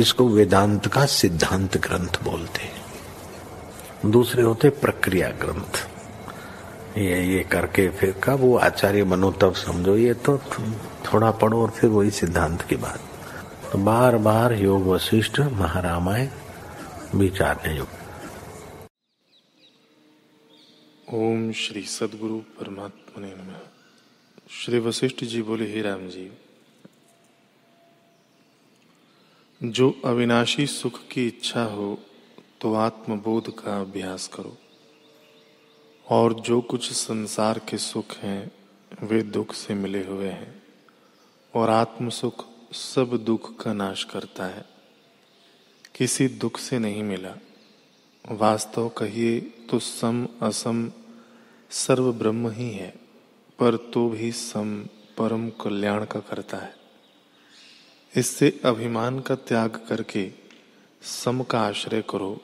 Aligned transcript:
इसको 0.00 0.28
वेदांत 0.28 0.86
का 0.86 1.04
सिद्धांत 1.06 1.76
ग्रंथ 1.76 2.22
बोलते 2.24 2.62
हैं। 2.62 4.10
दूसरे 4.10 4.42
होते 4.42 4.70
प्रक्रिया 4.76 5.30
ग्रंथ। 5.40 5.86
ये 6.98 7.22
ये 7.26 7.42
करके 7.44 7.88
फिर 7.90 8.14
कब 8.24 8.40
वो 8.40 8.56
आचार्य 8.58 9.04
बनो, 9.04 9.30
तब 9.32 9.54
समझो, 9.54 9.96
ये 9.96 10.14
तो 10.14 10.38
थोड़ा 11.04 11.30
पढ़ो 11.32 11.62
और 11.62 11.70
फिर 11.70 11.90
वही 11.90 12.10
सिद्धांत 12.10 12.62
की 12.62 12.76
बात। 12.76 13.00
तो 13.72 13.78
बार 13.80 14.16
बार 14.18 14.52
योग 14.54 14.86
वशिष्ठ 14.86 15.40
महारामायण 15.40 16.28
विचारने 17.14 17.76
योग 17.76 17.96
ओम 21.14 21.50
श्री 21.52 21.82
सदगुरु 21.82 22.38
परमात्मा 22.56 23.26
ने 23.26 23.32
श्री 24.54 24.78
वशिष्ठ 24.78 25.24
जी 25.24 25.42
बोले, 25.42 25.64
हे 25.66 25.82
राम 25.82 26.08
जी 26.08 26.30
जो 29.62 30.00
अविनाशी 30.04 30.66
सुख 30.66 31.00
की 31.08 31.26
इच्छा 31.26 31.64
हो 31.64 31.98
तो 32.60 32.74
आत्मबोध 32.74 33.64
का 33.64 33.80
अभ्यास 33.80 34.28
करो। 34.28 34.56
और 36.08 36.34
जो 36.34 36.60
कुछ 36.60 36.92
संसार 36.92 37.58
के 37.58 37.78
सुख 37.78 38.16
हैं, 38.16 38.52
वे 39.02 39.22
दुख 39.22 39.54
से 39.54 39.74
मिले 39.74 40.04
हुए 40.06 40.28
हैं। 40.28 40.62
और 41.54 41.70
आत्म 41.70 42.08
सुख 42.08 42.44
सब 42.72 43.16
दुख 43.26 43.62
का 43.62 43.72
नाश 43.72 44.04
करता 44.04 44.46
है। 44.46 44.64
किसी 45.94 46.28
दुख 46.28 46.58
से 46.58 46.78
नहीं 46.78 47.02
मिला। 47.02 47.34
वास्तव 48.30 48.88
कहिए 48.88 49.40
तो 49.40 49.78
सम 49.78 50.28
असम 50.42 50.92
सर्व 51.70 52.12
ब्रह्म 52.12 52.50
ही 52.50 52.70
है, 52.70 52.94
पर 53.58 53.76
तो 53.76 54.08
भी 54.08 54.32
सम 54.32 54.84
परम 55.18 55.50
कल्याण 55.50 56.04
का 56.04 56.20
करता 56.20 56.56
है। 56.56 56.87
इससे 58.16 58.60
अभिमान 58.64 59.20
का 59.20 59.34
त्याग 59.34 59.70
करके 59.88 60.32
सम 61.02 61.42
का 61.42 61.60
आश्रय 61.60 62.02
करो 62.10 62.40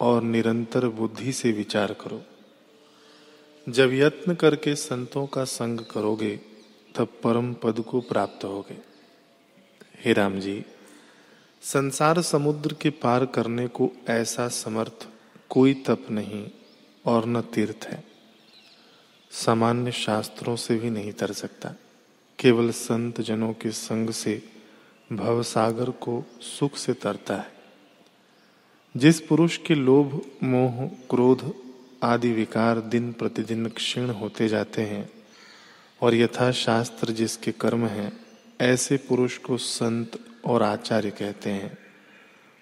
और 0.00 0.22
निरंतर 0.22 0.86
बुद्धि 0.86 1.32
से 1.32 1.52
विचार 1.52 1.92
करो। 1.92 2.22
जब 3.68 3.92
यत्न 3.92 4.34
करके 4.34 4.74
संतों 4.74 5.26
का 5.26 5.44
संग 5.44 5.80
करोगे, 5.80 6.40
तब 6.94 7.08
परम 7.24 7.54
पद 7.54 7.80
को 7.80 8.00
प्राप्त 8.00 8.44
होगे। 8.44 8.76
हे 10.04 10.12
राम 10.12 10.40
जी, 10.40 10.64
संसार 11.62 12.22
समुद्र 12.22 12.76
के 12.80 12.90
पार 12.90 13.26
करने 13.26 13.68
को 13.68 13.90
ऐसा 14.08 14.48
समर्थ 14.48 15.08
कोई 15.48 15.74
तप 15.74 16.06
नहीं 16.10 16.50
और 17.06 17.26
न 17.26 17.40
तीर्थ 17.40 17.86
है। 17.86 18.04
सामान्य 19.30 19.92
शास्त्रों 19.92 20.56
से 20.56 20.76
भी 20.76 20.90
नहीं 20.90 21.12
तर 21.12 21.32
सकता। 21.32 21.74
केवल 22.38 22.70
संत 22.70 23.20
जनों 23.20 23.52
के 23.52 23.70
संग 23.70 24.10
से 24.10 24.59
भव 25.12 25.42
सागर 25.42 25.90
को 25.90 26.24
सुख 26.40 26.76
से 26.76 26.92
तरता 26.92 27.36
है। 27.36 27.52
जिस 28.96 29.20
पुरुष 29.20 29.56
के 29.56 29.74
लोभ, 29.74 30.30
मोह, 30.42 30.86
क्रोध 31.10 31.54
आदि 32.02 32.32
विकार 32.32 32.80
दिन 32.80 33.12
प्रतिदिन 33.12 33.68
क्षीण 33.68 34.10
होते 34.10 34.48
जाते 34.48 34.82
हैं 34.82 35.10
और 36.02 36.14
यथा 36.14 36.52
शास्त्र 36.52 37.12
जिसके 37.12 37.52
कर्म 37.52 37.86
हैं, 37.86 38.26
ऐसे 38.60 38.96
पुरुष 38.96 39.38
को 39.38 39.56
संत 39.56 40.18
और 40.44 40.62
आचार्य 40.62 41.10
कहते 41.10 41.50
हैं। 41.50 41.78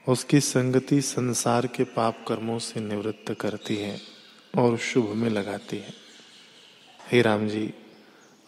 उसकी 0.09 0.41
संगति 0.41 1.03
संसार 1.03 1.67
के 1.67 1.85
पाप 1.85 2.25
कर्मों 2.29 2.59
से 2.59 2.81
निवृत्त 2.81 3.37
करती 3.41 3.77
है 3.77 4.01
और 4.59 4.79
शुभ 4.79 5.09
में 5.09 5.31
लगाती 5.31 5.77
है। 5.77 5.95
हे 7.13 7.23
राम 7.23 7.49
जी 7.49 7.75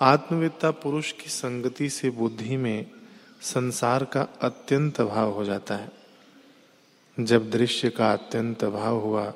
आत्मविद्ता 0.00 0.70
पुरुष 0.70 1.12
की 1.12 1.30
संगति 1.30 1.88
से 1.90 2.10
बुद्धि 2.10 2.56
में 2.56 2.90
संसार 3.40 4.04
का 4.04 4.22
अत्यंत 4.40 5.00
भाव 5.00 5.30
हो 5.30 5.44
जाता 5.44 5.76
है। 5.76 5.90
जब 7.20 7.50
दृश्य 7.50 7.90
का 7.90 8.12
अत्यंत 8.12 8.64
भाव 8.64 8.96
हुआ, 8.96 9.32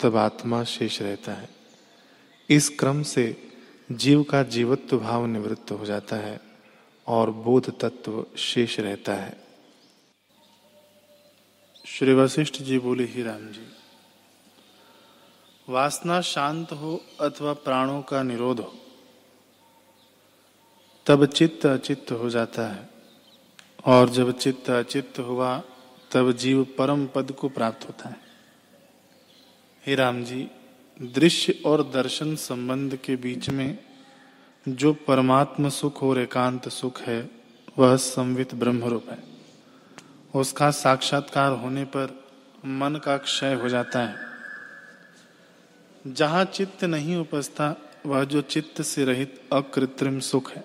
तब 0.00 0.16
आत्मा 0.16 0.64
शेष 0.64 1.00
रहता 1.02 1.32
है। 1.32 1.48
इस 2.50 2.68
क्रम 2.68 3.02
से 3.02 3.52
जीव 3.92 4.22
का 4.22 4.42
जीवत्व 4.42 4.98
भाव 4.98 5.26
निवृत्त 5.26 5.70
हो 5.70 5.86
जाता 5.86 6.16
है 6.16 6.40
और 7.06 7.30
बोध 7.30 7.78
तत्व 7.80 8.24
शेष 8.36 8.78
रहता 8.80 9.14
है। 9.14 9.36
श्री 11.86 12.14
वशिष्ठ 12.14 12.54
जी 12.54 12.78
बोले, 12.78 13.04
ही 13.04 13.22
राम 13.22 13.46
जी, 13.48 13.66
वासना 15.68 16.20
शांत 16.20 16.72
हो 16.72 17.00
अथवा 17.20 17.52
प्राणों 17.52 18.02
का 18.02 18.22
निरोध 18.22 18.60
हो, 18.60 18.74
तब 21.06 21.26
चित्त 21.26 21.66
अचित्त 21.66 22.12
हो 22.12 22.30
जाता 22.30 22.66
है। 22.68 22.95
और 23.86 24.08
जब 24.08 24.38
चित्त 24.38 24.70
अचित्त 24.70 25.18
हुआ, 25.18 25.62
तब 26.12 26.32
जीव 26.32 26.64
परम 26.78 27.06
पद 27.06 27.32
को 27.32 27.48
प्राप्त 27.48 27.86
होता 27.86 28.08
है। 28.08 28.16
हे 29.86 29.94
राम 29.94 30.24
जी, 30.24 30.48
दृश्य 31.02 31.62
और 31.66 31.82
दर्शन 31.82 32.36
संबंध 32.36 32.96
के 32.96 33.16
बीच 33.16 33.50
में 33.50 33.78
जो 34.68 34.92
परमात्म 34.92 35.68
सुख 35.68 36.02
और 36.02 36.18
एकांत 36.18 36.68
सुख 36.68 37.00
है, 37.00 37.30
वह 37.78 37.96
संवित 37.96 38.54
ब्रह्म 38.54 38.84
रूप 38.84 39.08
है। 39.08 39.18
उसका 40.34 40.70
साक्षात्कार 40.70 41.52
होने 41.52 41.84
पर 41.84 42.24
मन 42.64 43.00
का 43.04 43.16
क्षय 43.16 43.54
हो 43.54 43.68
जाता 43.68 44.00
है। 44.00 44.16
जहाँ 46.06 46.44
चित्त 46.44 46.84
नहीं 46.84 47.16
उपजता, 47.16 47.76
वह 48.06 48.24
जो 48.24 48.40
चित्त 48.40 48.82
से 48.82 49.04
रहित 49.04 49.42
अकृत्रिम 49.52 50.20
सुख 50.20 50.52
है, 50.52 50.64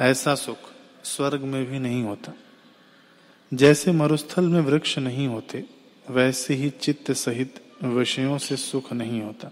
ऐसा 0.00 0.34
सुख 0.34 0.58
स्वर्ग 1.16 1.40
में 1.40 1.66
भी 1.66 1.78
नहीं 1.78 2.02
होता। 2.02 2.32
जैसे 3.54 3.92
मरुस्थल 3.92 4.44
में 4.44 4.60
वृक्ष 4.60 4.98
नहीं 4.98 5.28
होते, 5.28 5.64
वैसे 6.10 6.54
ही 6.54 6.70
चित्त 6.70 7.12
सहित 7.12 7.64
विषयों 7.84 8.38
से 8.38 8.56
सुख 8.56 8.92
नहीं 8.92 9.22
होता। 9.22 9.50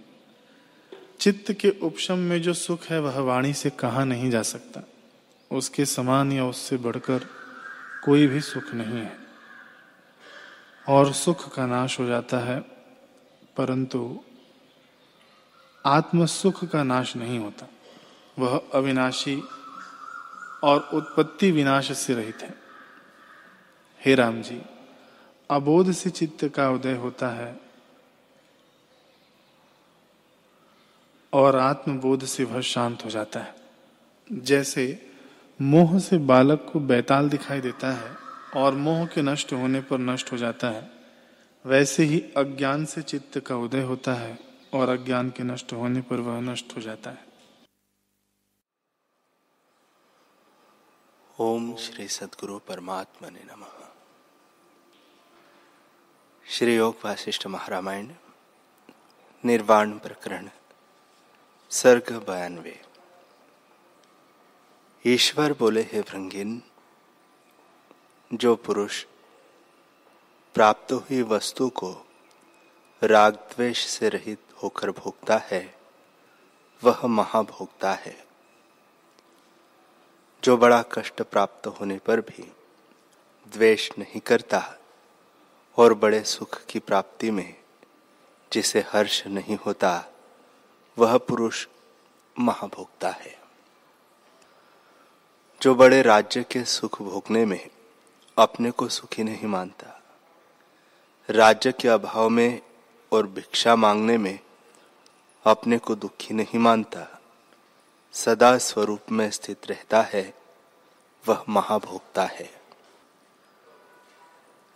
चित्त 1.20 1.52
के 1.52 1.70
उपशम 1.70 2.18
में 2.18 2.42
जो 2.42 2.54
सुख 2.54 2.84
है, 2.84 3.00
वह 3.00 3.20
वाणी 3.20 3.54
से 3.54 3.70
कहा 3.70 4.04
नहीं 4.04 4.30
जा 4.30 4.42
सकता। 4.42 4.80
उसके 5.52 5.84
समान 5.84 6.32
या 6.32 6.46
उससे 6.46 6.76
बढ़कर 6.76 7.26
कोई 8.04 8.26
भी 8.26 8.40
सुख 8.40 8.74
नहीं 8.74 8.98
है। 8.98 9.16
और 10.88 11.12
सुख 11.12 11.54
का 11.54 11.66
नाश 11.66 12.00
हो 12.00 12.06
जाता 12.06 12.38
है, 12.38 12.60
परंतु 13.56 14.20
आत्म 15.86 16.26
सुख 16.26 16.64
का 16.64 16.82
नाश 16.82 17.16
नहीं 17.16 17.38
होता। 17.38 17.68
वह 18.38 18.62
अविनाशी 18.74 19.42
और 20.66 20.88
उत्पत्ति 20.94 21.50
विनाश 21.50 21.90
से 21.98 22.14
रहित 22.14 22.42
है। 22.42 22.54
हे 24.00 24.14
राम 24.14 24.40
जी, 24.42 24.60
अबोध 25.50 25.92
से 25.92 26.10
चित्त 26.10 26.44
का 26.48 26.68
उदय 26.70 26.94
होता 26.94 27.28
है 27.28 27.58
और 31.32 31.56
आत्मबोध 31.56 32.24
से 32.24 32.44
वह 32.44 32.60
शांत 32.60 33.04
हो 33.04 33.10
जाता 33.10 33.40
है। 33.40 33.54
जैसे 34.30 34.84
मोह 35.60 35.98
से 35.98 36.18
बालक 36.18 36.68
को 36.72 36.80
बैताल 36.80 37.28
दिखाई 37.28 37.60
देता 37.60 37.92
है 37.92 38.10
और 38.56 38.74
मोह 38.74 39.06
के 39.06 39.22
नष्ट 39.22 39.52
होने 39.52 39.80
पर 39.80 39.98
नष्ट 39.98 40.32
हो 40.32 40.36
जाता 40.36 40.68
है, 40.68 40.90
वैसे 41.64 42.04
ही 42.04 42.20
अज्ञान 42.36 42.84
से 42.84 43.02
चित्त 43.02 43.38
का 43.40 43.56
उदय 43.56 43.82
होता 43.82 44.14
है 44.14 44.38
और 44.74 44.88
अज्ञान 44.88 45.30
के 45.30 45.44
नष्ट 45.44 45.72
होने 45.72 46.00
पर 46.00 46.20
वह 46.20 46.40
नष्ट 46.40 46.76
हो 46.76 46.82
जाता 46.82 47.10
है। 47.10 47.25
ओम 51.40 51.76
श्री 51.76 52.08
सदगुरु 52.08 52.58
परमात्मा 52.58 53.30
ने 53.30 53.40
नम। 53.40 53.64
श्री 56.46 56.76
योग 56.76 56.96
वासिष्ठ 57.04 57.46
महारामायण, 57.46 58.12
निर्वाण 59.44 59.98
प्रकरण, 59.98 60.50
सर्ग 61.70 62.12
बयानवे। 62.12 62.82
ईश्वर 65.06 65.52
बोले, 65.52 65.82
हे 65.82 66.00
भृंगिन, 66.00 66.62
जो 68.34 68.56
पुरुष 68.56 69.04
प्राप्त 70.54 70.92
हुई 70.92 71.22
वस्तु 71.22 71.68
को 71.68 72.06
राग 73.02 73.34
द्वेष 73.34 73.86
से 73.86 74.08
रहित 74.08 74.42
होकर 74.62 74.90
भोगता 74.90 75.36
है, 75.36 75.78
वह 76.84 77.06
महाभोगता 77.06 77.92
है। 77.92 78.25
जो 80.46 80.56
बड़ा 80.56 80.82
कष्ट 80.82 81.22
प्राप्त 81.22 81.66
होने 81.66 81.98
पर 81.98 82.20
भी 82.20 82.52
द्वेष 83.48 83.90
नहीं 83.98 84.20
करता 84.20 84.78
और 85.76 85.94
बड़े 85.94 86.24
सुख 86.24 86.64
की 86.64 86.78
प्राप्ति 86.78 87.30
में 87.30 87.56
जिसे 88.52 88.80
हर्ष 88.80 89.26
नहीं 89.26 89.58
होता, 89.66 90.04
वह 90.98 91.18
पुरुष 91.18 91.66
महाभोक्ता 92.38 93.08
है। 93.08 93.38
जो 95.62 95.74
बड़े 95.74 96.02
राज्य 96.02 96.42
के 96.42 96.64
सुख 96.64 97.02
भोगने 97.02 97.44
में 97.44 97.70
अपने 98.38 98.70
को 98.70 98.88
सुखी 98.88 99.24
नहीं 99.24 99.46
मानता, 99.46 100.02
राज्य 101.30 101.72
के 101.72 101.88
अभाव 101.88 102.28
में 102.28 102.62
और 103.12 103.26
भिक्षा 103.26 103.76
मांगने 103.76 104.18
में 104.18 104.40
अपने 105.44 105.78
को 105.78 105.94
दुखी 105.94 106.34
नहीं 106.34 106.58
मानता 106.58 107.15
सदा 108.16 108.58
स्वरूप 108.58 109.00
में 109.12 109.30
स्थित 109.30 109.66
रहता 109.66 110.00
है, 110.02 110.34
वह 111.28 111.44
महाभोक्ता 111.48 112.24
है। 112.24 112.50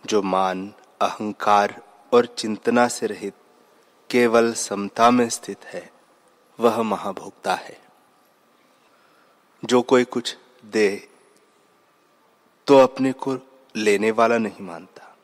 जो 0.05 0.21
मान, 0.21 0.73
अहंकार 1.01 1.81
और 2.13 2.25
चिंतना 2.25 2.87
से 2.87 3.07
रहित 3.07 3.33
केवल 4.09 4.53
समता 4.53 5.11
में 5.11 5.29
स्थित 5.29 5.65
है, 5.65 5.91
वह 6.59 6.81
महाभोक्ता 6.81 7.53
है। 7.53 7.81
जो 9.65 9.81
कोई 9.81 10.03
कुछ 10.03 10.37
दे 10.65 11.09
तो 12.67 12.77
अपने 12.77 13.11
को 13.11 13.37
लेने 13.75 14.11
वाला 14.11 14.37
नहीं 14.37 14.61
मानता। 14.61 15.15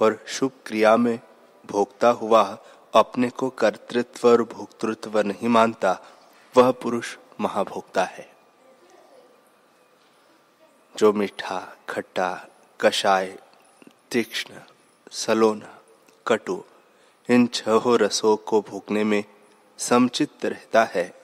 और 0.00 0.24
शुभ 0.26 0.52
क्रिया 0.66 0.96
में 0.96 1.20
भोक्ता 1.66 2.08
हुआ 2.08 2.58
अपने 2.94 3.30
को 3.30 3.50
कर्तृत्व 3.50 4.28
और 4.28 4.42
भोक्तृत्व 4.42 5.20
नहीं 5.20 5.48
मानता 5.48 5.98
वह 6.56 6.70
पुरुष 6.70 7.16
महाभोक्ता 7.40 8.04
है। 8.04 8.32
जो 10.96 11.12
मीठा, 11.12 11.76
खट्टा, 11.88 12.46
कषाय, 12.80 13.38
तीक्ष्ण, 14.10 14.54
सलोना, 15.12 15.78
कटु, 16.26 16.64
इन 17.30 17.46
छह 17.46 17.82
रसों 17.86 18.36
को 18.36 18.60
भोगने 18.60 19.04
में 19.04 19.24
समचित 19.78 20.44
रहता 20.44 20.84
है 20.84 21.14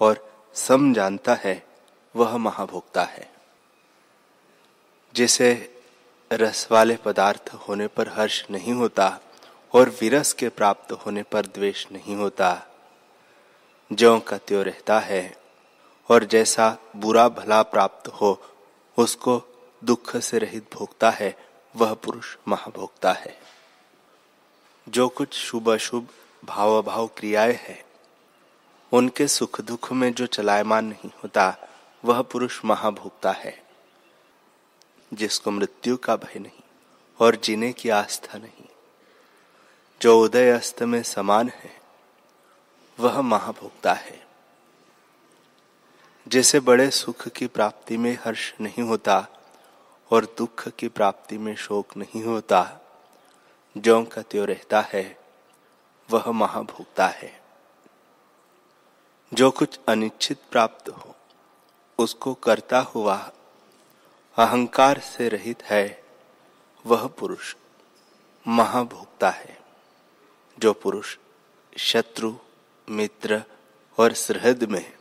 और 0.00 0.46
सम 0.54 0.94
जानता 0.94 1.34
है 1.34 1.66
वह 2.16 2.36
महाभोक्ता 2.36 3.02
है। 3.02 3.32
जिसे 5.14 5.82
रस 6.32 6.68
वाले 6.70 6.96
पदार्थ 6.96 7.50
होने 7.54 7.86
पर 7.86 8.08
हर्ष 8.08 8.50
नहीं 8.50 8.72
होता 8.72 9.20
और 9.74 9.88
विरस 9.88 10.32
के 10.32 10.48
प्राप्त 10.48 10.92
होने 10.92 11.22
पर 11.22 11.46
द्वेष 11.46 11.86
नहीं 11.92 12.16
होता 12.16 12.66
ज्यो 13.92 14.20
का 14.20 14.38
त्यो 14.38 14.62
रहता 14.62 14.98
है, 14.98 15.36
और 16.08 16.24
जैसा 16.24 16.78
बुरा 16.96 17.28
भला 17.28 17.62
प्राप्त 17.62 18.08
हो, 18.08 18.42
उसको 18.98 19.42
दुख 19.84 20.16
से 20.16 20.38
रहित 20.38 20.74
भोगता 20.74 21.10
है, 21.10 21.46
वह 21.76 21.94
पुरुष 21.94 22.36
महाभोगता 22.48 23.12
है। 23.12 23.38
जो 24.88 25.08
कुछ 25.08 25.34
शुभ 25.34 25.70
अशुभ 25.70 26.08
भाव 26.44 26.82
भाव 26.82 27.06
क्रियाएँ 27.06 27.54
हैं, 27.54 27.84
उनके 28.92 29.28
सुख 29.28 29.60
दुख 29.60 29.92
में 29.92 30.14
जो 30.14 30.26
चलायमान 30.26 30.84
नहीं 30.84 31.10
होता, 31.22 31.56
वह 32.04 32.22
पुरुष 32.22 32.64
महाभोगता 32.64 33.32
है, 33.32 33.64
जिसको 35.14 35.50
मृत्यु 35.50 35.96
का 35.96 36.16
भय 36.16 36.38
नहीं, 36.38 36.62
और 37.20 37.36
जीने 37.36 37.72
की 37.72 37.88
आस्था 37.88 38.38
नहीं। 38.38 38.68
जो 40.02 40.20
उदय 40.20 40.50
अस्त 40.50 40.82
में 40.82 41.02
समान 41.02 41.48
है 41.48 41.83
वह 43.00 43.20
महाभोक्ता 43.20 43.92
है। 43.92 44.26
जैसे 46.28 46.60
बड़े 46.60 46.90
सुख 46.90 47.28
की 47.28 47.46
प्राप्ति 47.46 47.96
में 47.96 48.18
हर्ष 48.24 48.54
नहीं 48.60 48.82
होता 48.82 49.28
और 50.10 50.24
दुख 50.24 50.68
की 50.68 50.88
प्राप्ति 50.88 51.38
में 51.38 51.56
शोक 51.56 51.96
नहीं 51.96 52.22
होता 52.22 52.80
जो 53.76 54.04
का 54.04 54.22
त्यो 54.22 54.44
रहता 54.44 54.80
है, 54.80 55.18
वह 56.10 56.30
महाभोक्ता 56.30 57.06
है। 57.06 57.42
जो 59.34 59.50
कुछ 59.50 59.80
अनिश्चित 59.88 60.40
प्राप्त 60.50 60.88
हो, 60.88 61.14
उसको 61.98 62.34
करता 62.34 62.78
हुआ, 62.78 63.32
अहंकार 64.36 65.00
से 65.00 65.28
रहित 65.28 65.62
है, 65.62 66.04
वह 66.86 67.06
पुरुष 67.06 67.56
महाभोक्ता 68.48 69.30
है। 69.30 69.58
जो 70.58 70.72
पुरुष 70.72 71.16
शत्रु 71.78 72.36
मित्र 72.90 73.42
और 73.98 74.12
सहृद 74.12 74.64
में 74.64 74.92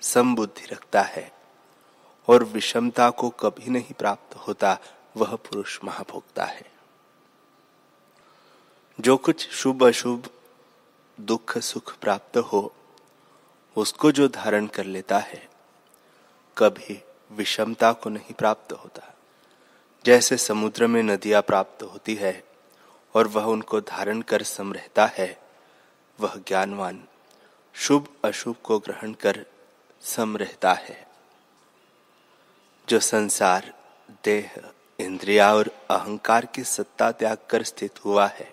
समबुद्धि 0.00 0.66
रखता 0.66 1.02
है 1.02 1.32
और 2.28 2.44
विषमता 2.44 3.10
को 3.10 3.30
कभी 3.30 3.70
नहीं 3.70 3.92
प्राप्त 3.98 4.36
होता, 4.36 4.78
वह 5.16 5.36
पुरुष 5.36 5.78
महाभोक्ता 5.84 6.44
है। 6.44 6.72
जो 9.00 9.16
कुछ 9.16 9.50
शुभ 9.50 9.84
अशुभ, 9.84 10.30
दुख 11.20 11.58
सुख 11.58 11.98
प्राप्त 11.98 12.36
हो, 12.36 12.74
उसको 13.76 14.12
जो 14.12 14.28
धारण 14.28 14.66
कर 14.66 14.84
लेता 14.84 15.18
है, 15.18 15.48
कभी 16.58 17.02
विषमता 17.32 17.92
को 17.92 18.10
नहीं 18.10 18.34
प्राप्त 18.34 18.72
होता। 18.72 19.14
जैसे 20.04 20.36
समुद्र 20.36 20.86
में 20.86 21.02
नदियाँ 21.02 21.42
प्राप्त 21.42 21.82
होती 21.82 22.14
है 22.14 22.44
और 23.14 23.26
वह 23.26 23.44
उनको 23.44 23.80
धारण 23.80 24.22
कर 24.22 24.42
सम 24.42 24.72
रहता 24.72 25.06
है, 25.06 25.42
वह 26.20 26.36
ज्ञानवान 26.36 27.04
शुभ 27.74 28.08
अशुभ 28.24 28.56
को 28.62 28.78
ग्रहण 28.78 29.12
कर 29.12 29.44
सम 30.02 30.36
रहता 30.36 30.72
है। 30.72 31.06
जो 32.88 33.00
संसार, 33.00 33.72
देह, 34.24 34.54
इंद्रिया 34.98 35.54
और 35.54 35.70
अहंकार 35.90 36.46
की 36.46 36.64
सत्ता 36.64 37.10
त्याग 37.12 37.38
कर 37.50 37.62
स्थित 37.62 38.04
हुआ 38.04 38.26
है 38.26 38.52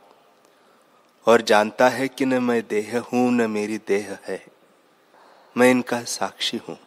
और 1.27 1.41
जानता 1.41 1.89
है 1.89 2.07
कि 2.07 2.25
न 2.25 2.44
मैं 2.44 2.62
देह 2.68 3.00
हूँ, 3.00 3.31
न 3.31 3.50
मेरी 3.51 3.77
देह 3.77 4.18
है। 4.25 4.45
मैं 5.57 5.71
इनका 5.71 6.03
साक्षी 6.03 6.57
हूँ। 6.57 6.77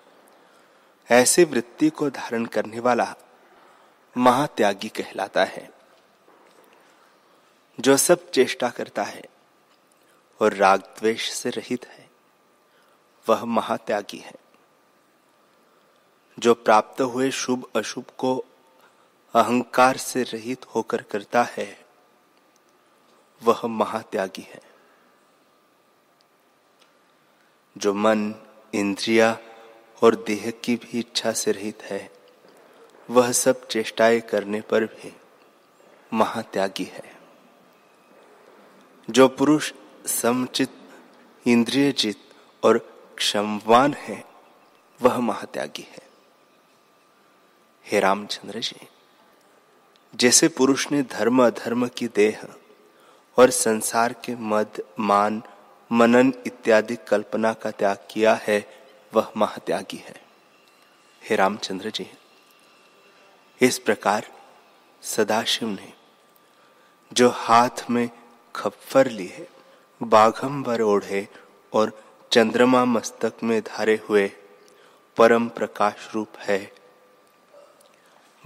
ऐसे 1.11 1.45
वृत्ति 1.45 1.91
को 1.91 2.11
धारण 2.11 2.45
करने 2.45 2.81
वाला 2.81 3.15
महात्यागी 4.17 4.89
कहलाता 4.89 5.45
है, 5.45 5.71
जो 7.81 7.97
सब 7.97 8.31
चेष्टा 8.31 8.69
करता 8.69 9.03
है 9.03 9.25
और 10.41 10.55
राग 10.55 10.81
द्वेष 10.81 11.31
से 11.31 11.51
रहित 11.51 11.87
है। 11.87 12.04
वह 13.29 13.45
महात्यागी 13.45 14.19
है। 14.19 14.35
जो 16.39 16.55
प्राप्त 16.55 17.01
हुए 17.01 17.31
शुभ 17.31 17.71
अशुभ 17.77 18.05
को 18.19 18.45
अहंकार 19.35 19.97
से 19.97 20.23
रहित 20.23 20.65
होकर 20.65 21.03
करता 21.03 21.43
है, 21.43 21.87
वह 23.43 23.67
महात्यागी 23.67 24.43
है। 24.43 24.63
जो 27.79 27.95
मन, 27.95 28.35
इंद्रिया 28.75 29.39
और 30.03 30.15
देह 30.15 30.51
की 30.51 30.77
भी 30.77 30.99
इच्छा 30.99 31.33
से 31.33 31.53
रहित 31.53 31.83
है, 31.83 32.13
वह 33.11 33.33
सब 33.33 33.67
चेष्टाएँ 33.67 34.21
करने 34.21 34.61
पर 34.61 34.85
भी 34.85 35.17
महात्यागी 36.13 36.85
है। 36.85 37.17
जो 39.11 39.29
पुरुष 39.29 39.73
समचित 40.07 40.71
इंद्रियजित 41.47 42.35
और 42.65 42.94
क्षमवान 43.19 43.95
है, 43.95 44.25
वह 45.03 45.19
महात्यागी 45.19 45.87
है। 45.91 46.03
हे 47.87 48.01
रामचंद्र 48.01 48.61
जी, 48.61 48.89
जैसे 50.15 50.49
पुरुष 50.49 50.93
ने 50.93 51.03
धर्म 51.03 51.47
अधर्म 51.47 51.89
की 51.89 52.09
देह 52.09 52.43
और 53.39 53.51
संसार 53.51 54.13
के 54.13 54.35
मद, 54.35 54.83
मान, 54.99 55.43
मनन 55.93 56.33
इत्यादि 56.47 56.97
कल्पना 57.09 57.53
का 57.53 57.71
त्याग 57.71 57.99
किया 58.11 58.35
है, 58.43 58.85
वह 59.15 59.33
महात्यागी 59.37 59.97
है। 59.97 60.23
हे 61.23 61.37
रामचंद्र 61.37 61.91
जी, 61.91 62.11
इस 63.61 63.79
प्रकार 63.79 64.27
सदाशिव 65.03 65.69
ने 65.69 65.93
जो 67.13 67.29
हाथ 67.29 67.91
में 67.91 68.11
खप्फर 68.57 69.07
लिए 69.07 69.49
बाघम्बर 70.03 70.81
ओढ़े 70.81 71.29
और 71.73 72.04
चंद्रमा 72.35 72.85
मस्तक 72.85 73.33
में 73.43 73.63
धारे 73.63 74.01
हुए 74.09 74.33
परम 75.17 75.49
प्रकाश 75.49 76.15
रूप 76.15 76.37
है। 76.39 76.73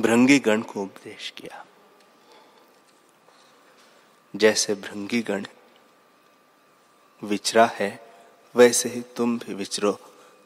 भृंगी 0.00 0.38
गण 0.38 0.62
को 0.62 0.83
उपदेश 0.83 1.30
किया। 1.37 1.66
जैसे 4.37 4.75
भृंगी 4.75 5.23
गण 5.23 5.47
विचरा 7.25 7.66
है, 7.66 8.12
वैसे 8.57 8.88
ही 8.88 9.00
तुम 9.00 9.38
भी 9.38 9.54
विचरो 9.54 9.99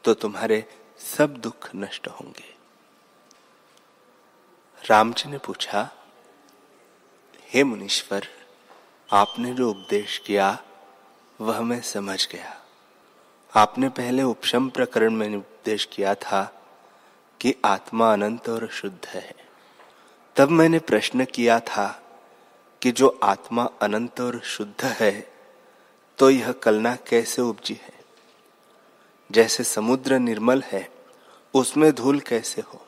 तो 0.03 0.13
तुम्हारे 0.13 0.65
सब 0.99 1.37
दुख 1.37 1.69
नष्ट 1.75 2.07
होंगे। 2.07 2.55
राम 4.89 5.13
जी 5.13 5.29
ने 5.29 5.37
पूछा, 5.37 5.89
हे 7.49 7.63
मुनीश्वर, 7.63 8.27
आपने 9.13 9.53
जो 9.53 9.69
उपदेश 9.69 10.17
किया, 10.17 10.63
वह 11.41 11.61
मैं 11.61 11.81
समझ 11.81 12.27
गया। 12.27 12.62
आपने 13.55 13.89
पहले 13.89 14.23
उपशम 14.23 14.69
प्रकरण 14.69 15.11
में 15.11 15.35
उपदेश 15.35 15.85
किया 15.85 16.13
था 16.15 16.41
कि 17.41 17.53
आत्मा 17.65 18.13
अनंत 18.13 18.49
और 18.49 18.67
शुद्ध 18.67 19.05
है। 19.07 19.35
तब 20.35 20.49
मैंने 20.49 20.79
प्रश्न 20.79 21.25
किया 21.25 21.59
था 21.59 21.87
कि 22.81 22.91
जो 22.91 23.19
आत्मा 23.23 23.63
अनंत 23.81 24.21
और 24.21 24.39
शुद्ध 24.39 24.83
है 24.83 25.11
तो 26.19 26.29
यह 26.29 26.51
कलना 26.51 26.95
कैसे 26.95 27.41
उपजी 27.41 27.73
है? 27.73 27.93
जैसे 29.31 29.63
समुद्र 29.63 30.19
निर्मल 30.19 30.63
है, 30.65 30.89
उसमें 31.53 31.91
धूल 31.91 32.19
कैसे 32.19 32.61
हो? 32.61 32.81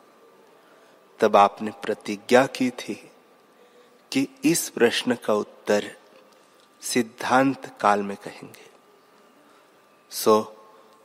तब 1.19 1.35
आपने 1.35 1.71
प्रतिज्ञा 1.83 2.45
की 2.47 2.69
थी 2.69 2.95
कि 4.11 4.27
इस 4.45 4.69
प्रश्न 4.69 5.15
का 5.15 5.33
उत्तर 5.33 5.91
सिद्धांत 6.81 7.71
काल 7.79 8.03
में 8.03 8.17
कहेंगे। 8.17 8.65
सो 10.11 10.51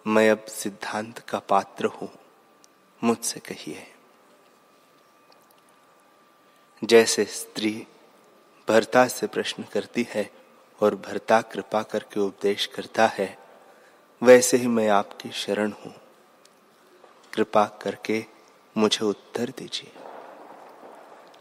मैं 0.06 0.30
अब 0.30 0.44
सिद्धांत 0.44 1.18
का 1.18 1.38
पात्र 1.38 1.84
हूँ। 1.84 2.10
मुझसे 3.04 3.40
कहिए। 3.40 3.94
जैसे 6.84 7.24
स्त्री 7.24 7.86
भरता 8.68 9.08
से 9.08 9.26
प्रश्न 9.26 9.62
करती 9.62 10.06
है 10.10 10.30
और 10.82 10.94
भरता 10.94 11.40
कृपा 11.40 11.82
करके 11.82 12.20
उपदेश 12.20 12.66
करता 12.66 13.06
है, 13.06 13.38
वैसे 14.22 14.56
ही 14.56 14.66
मैं 14.66 14.88
आपकी 14.88 15.30
शरण 15.32 15.72
हूँ। 15.72 15.94
कृपा 17.32 17.64
करके 17.64 18.24
मुझे 18.76 19.04
उत्तर 19.04 19.48
दीजिए। 19.48 19.92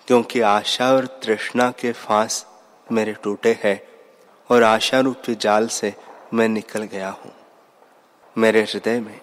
क्योंकि 0.08 0.42
आशा 0.42 0.94
और 0.94 1.06
तृष्णा 1.06 1.72
के 1.72 1.92
फांस 1.92 2.46
मेरे 2.92 3.14
टूटे 3.14 3.60
हैं 3.64 3.84
और 4.52 4.64
आशा 4.64 5.00
रूपी 5.00 5.36
जाल 5.36 5.68
से 5.68 5.96
मैं 6.34 6.50
निकल 6.50 6.84
गया 6.84 7.10
हूँ। 7.10 7.39
मेरे 8.38 8.62
हृदय 8.62 9.00
में 9.00 9.22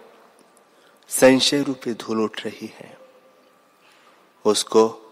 संशय 1.08 1.62
रूपी 1.62 1.94
धूल 1.94 2.20
उठ 2.20 2.46
रही 2.46 2.66
है। 2.66 2.98
उसको 4.44 5.02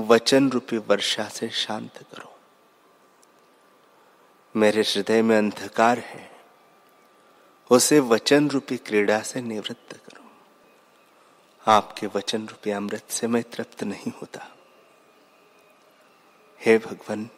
वचन 0.00 0.50
रूपी 0.50 0.78
वर्षा 0.78 1.28
से 1.28 1.50
शांत 1.50 1.98
करो। 1.98 2.38
मेरे 4.56 4.82
हृदय 4.82 5.22
में 5.22 5.38
अंधकार 5.38 5.98
है। 5.98 6.40
उसे 7.70 8.00
वचन 8.00 8.50
रूपी 8.50 8.76
क्रीड़ा 8.76 9.20
से 9.20 9.42
निवृत्त 9.42 9.92
करो। 9.92 10.24
आपके 11.66 12.06
वचन 12.06 12.46
रूपी 12.46 12.70
अमृत 12.70 13.02
से 13.10 13.26
मैं 13.26 13.42
तृप्त 13.42 13.84
नहीं 13.84 14.12
होता। 14.20 14.56
हे 16.60 16.78
भगवान, 16.78 17.30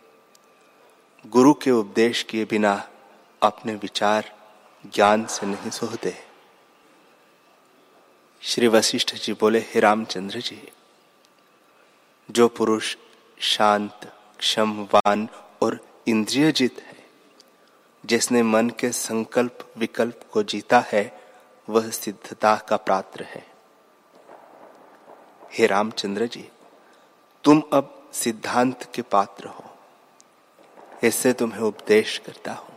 गुरु 1.27 1.55
के 1.55 1.71
उपदेश 1.71 2.23
किए 2.23 2.45
बिना 2.45 2.89
अपने 3.43 3.75
विचार 3.75 4.36
ज्ञान 4.95 5.27
से 5.27 5.47
नहीं 5.47 5.71
सोते 5.71 6.27
श्री 8.43 8.69
वशिष्ठ 8.69 9.15
जी 9.15 9.33
बोले, 9.33 9.59
हे 9.59 9.81
रामचंद्र 9.81 10.41
जी, 10.41 10.69
जो 12.31 12.49
पुरुष 12.49 12.97
शांत, 13.41 14.13
क्षमवान 14.39 15.29
और 15.63 15.81
इंद्रियजित 16.09 16.81
है, 16.81 17.05
जिसने 18.07 18.43
मन 18.43 18.71
के 18.71 18.93
संकल्प 18.93 19.73
विकल्प 19.77 20.21
को 20.33 20.43
जीता 20.43 20.85
है, 20.93 21.21
वह 21.69 21.91
सिद्धता 21.91 22.57
का 22.57 22.77
पात्र 22.77 23.25
है। 23.25 23.47
हे 25.53 25.67
रामचंद्र 25.67 26.27
जी, 26.27 26.49
तुम 27.45 27.63
अब 27.73 28.11
सिद्धांत 28.13 28.91
के 28.95 29.03
पात्र 29.03 29.47
हो। 29.47 29.65
इससे 31.03 31.33
तुम्हें 31.33 31.61
उपदेश 31.61 32.19
करता 32.19 32.53
हूँ। 32.53 32.76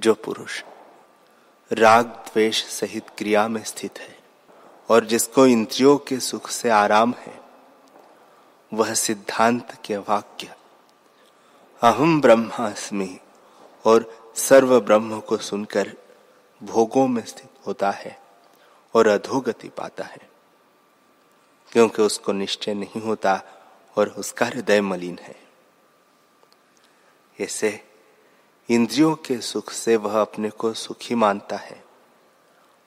जो 0.00 0.14
पुरुष 0.14 0.62
राग, 1.70 2.06
द्वेष 2.06 2.64
सहित 2.64 3.10
क्रिया 3.18 3.46
में 3.48 3.62
स्थित 3.64 3.98
है 3.98 4.16
और 4.88 5.04
जिसको 5.04 5.46
इंद्रियों 5.46 5.96
के 5.98 6.18
सुख 6.20 6.48
से 6.50 6.70
आराम 6.70 7.14
है, 7.18 7.40
वह 8.72 8.92
सिद्धांत 8.94 9.76
के 9.84 9.96
वाक्य 9.96 10.54
अहम 11.82 12.20
ब्रह्मास्मि 12.20 13.18
और 13.84 14.32
सर्व 14.36 14.80
ब्रह्म 14.80 15.20
को 15.20 15.36
सुनकर 15.36 15.92
भोगों 16.60 17.06
में 17.08 17.24
स्थित 17.24 17.66
होता 17.66 17.90
है 17.90 18.18
और 18.94 19.08
अधोगति 19.08 19.68
पाता 19.68 20.04
है, 20.04 20.28
क्योंकि 21.72 22.02
उसको 22.02 22.32
निश्चय 22.32 22.74
नहीं 22.74 23.00
होता 23.02 23.40
और 23.96 24.08
उसका 24.08 24.46
हृदय 24.46 24.80
मलिन 24.80 25.18
है। 25.22 25.36
ऐसे 27.40 27.89
इंद्रियों 28.70 29.14
के 29.14 29.40
सुख 29.40 29.70
से 29.70 29.96
वह 29.96 30.20
अपने 30.20 30.50
को 30.50 30.74
सुखी 30.74 31.14
मानता 31.14 31.56
है 31.56 31.84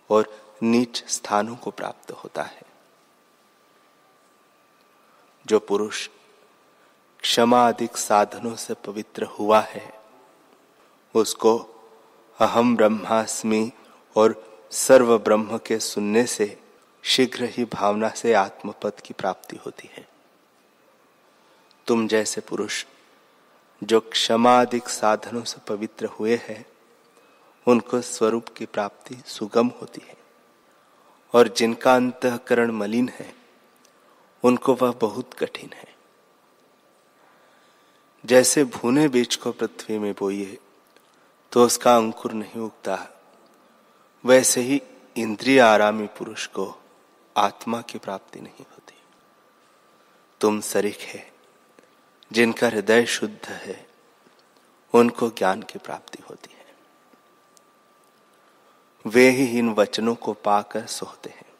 और 0.10 0.42
नीच 0.64 1.04
स्थानों 1.08 1.56
को 1.56 1.72
प्राप्त 1.72 2.12
होता 2.12 2.44
है। 2.44 2.62
जो 5.46 5.60
पुरुष 5.60 6.10
क्षमा 7.22 7.68
अधिक 7.68 7.98
साधनों 7.98 8.56
से 8.56 8.74
पवित्र 8.74 9.24
हुआ 9.24 9.60
है, 9.60 10.02
उसको 11.16 11.58
अहम 12.40 12.76
ब्रह्मास्मि 12.76 13.72
और 14.16 14.58
सर्व 14.72 15.18
ब्रह्म 15.18 15.58
के 15.58 15.80
सुनने 15.80 16.26
से 16.26 16.62
शीघ्र 17.04 17.44
ही 17.44 17.66
भावना 17.66 18.10
से 18.10 18.34
आत्मपद 18.34 18.94
की 19.06 19.14
प्राप्ति 19.14 19.56
होती 19.56 19.90
है। 19.94 20.08
तुम 21.88 22.08
जैसे 22.08 22.42
पुरुष 22.42 22.86
जो 23.84 24.00
क्षमाधिक 24.00 24.90
साधनों 24.90 25.44
से 25.44 25.58
पवित्र 25.68 26.06
हुए 26.06 26.36
हैं, 26.36 26.66
उनको 27.68 28.02
स्वरूप 28.02 28.50
की 28.50 28.66
प्राप्ति 28.66 29.18
सुगम 29.26 29.68
होती 29.68 30.02
है। 30.08 30.18
और 31.34 31.48
जिनका 31.48 31.96
अंतकरण 31.96 32.72
मलिन 32.72 33.10
है, 33.10 33.36
उनको 34.44 34.74
वह 34.74 34.92
बहुत 34.92 35.34
कठिन 35.34 35.70
है। 35.74 35.96
जैसे 38.26 38.64
भूने 38.64 39.08
बीज 39.08 39.36
को 39.36 39.52
पृथ्वी 39.52 39.98
में 39.98 40.16
बोइए 40.20 40.58
तो 41.52 41.66
उसका 41.66 41.96
अंकुर 41.96 42.34
नहीं 42.34 42.62
उगता। 42.62 43.08
वैसे 44.26 44.62
ही 44.62 44.82
इंद्रिय 45.18 45.60
आरामी 45.60 46.08
पुरुष 46.08 46.48
को 46.48 46.84
आत्मा 47.38 47.82
की 47.82 47.98
प्राप्ति 47.98 48.42
नहीं 48.42 48.66
होती। 48.72 48.96
तुम 50.42 50.62
सरिख 50.62 51.00
है। 51.00 51.33
जिनका 52.32 52.68
हृदय 52.68 53.06
शुद्ध 53.06 53.50
है, 53.50 53.88
उनको 54.94 55.30
ज्ञान 55.30 55.62
की 55.62 55.80
प्राप्ति 55.80 56.24
होती 56.30 56.54
है। 56.54 56.76
वे 59.06 59.30
ही 59.30 59.60
इन 59.60 59.74
वचनों 59.74 60.16
को 60.16 60.34
पाकर 60.34 60.86
सोते 60.86 61.30
हैं। 61.30 61.54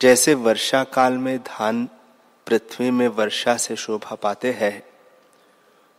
जैसे 0.00 0.34
वर्षा 0.34 0.84
काल 0.84 1.12
में 1.12 1.38
धान 1.38 1.86
पृथ्वी 2.46 2.90
में 2.90 3.08
वर्षा 3.08 3.56
से 3.56 3.76
शोभा 3.76 4.14
पाते 4.14 4.52
हैं, 4.52 4.82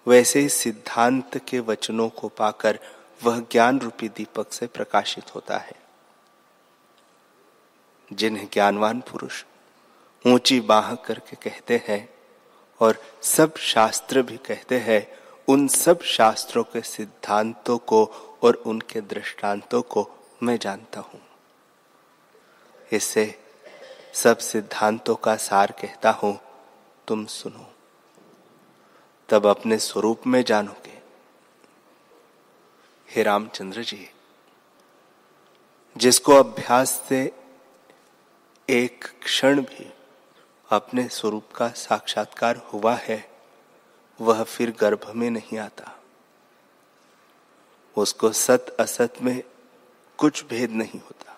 वैसे 0.08 0.40
ही 0.40 0.50
सिद्धांत 0.50 1.38
के 1.38 1.60
वचनों 1.60 2.10
को 2.10 2.28
पाकर 2.28 2.80
वह 3.24 3.40
ज्ञान 3.40 3.80
रूपी 3.80 4.10
दीपक 4.10 4.54
से 4.54 4.68
प्रकाशित 4.68 5.36
होता 5.36 5.58
है। 5.58 5.76
जिन्हें 8.14 8.48
ज्ञानवान 8.54 9.02
पुरुष 9.02 9.44
ऊँची 10.28 10.60
बाह 10.60 10.96
करके 10.96 11.36
कहते 11.36 11.86
हैं 11.88 12.19
और 12.82 13.02
सब 13.22 13.58
शास्त्र 13.58 14.22
भी 14.22 14.38
कहते 14.38 14.80
हैं, 14.80 15.08
उन 15.48 15.68
सब 15.68 16.02
शास्त्रों 16.02 16.64
के 16.64 16.82
सिद्धांतों 16.82 17.78
को 17.78 18.06
और 18.44 18.54
उनके 18.54 19.02
दृष्टांतों 19.02 19.82
को 19.82 20.08
मैं 20.44 20.58
जानता 20.58 21.00
हूँ। 21.00 21.22
इससे 22.92 23.40
सब 24.14 24.38
सिद्धांतों 24.38 25.16
का 25.16 25.36
सार 25.36 25.72
कहता 25.72 26.12
हूँ, 26.12 26.40
तुम 27.08 27.26
सुनो। 27.26 27.74
तब 29.30 29.46
अपने 29.48 29.78
स्वरूप 29.78 30.28
में 30.28 30.44
जानोगे। 30.44 30.98
हे 33.10 33.24
रामचंद्र 33.24 33.84
जी, 33.84 34.10
जिसको 35.98 36.34
अभ्यास 36.34 36.92
से 37.10 37.32
एक 38.70 39.06
क्षण 39.24 39.62
भी 39.62 39.92
अपने 40.70 41.08
स्वरूप 41.08 41.52
का 41.56 41.70
साक्षात्कार 41.70 42.56
हुआ 42.56 42.96
है, 42.96 43.32
वह 44.22 44.44
फिर 44.44 44.76
गर्भ 44.80 45.12
में 45.16 45.30
नहीं 45.30 45.58
आता। 45.58 46.00
उसको 47.98 48.32
सत 48.32 48.78
असत 48.80 49.14
में 49.22 49.44
कुछ 50.18 50.46
भेद 50.46 50.72
नहीं 50.72 51.00
होता। 51.00 51.38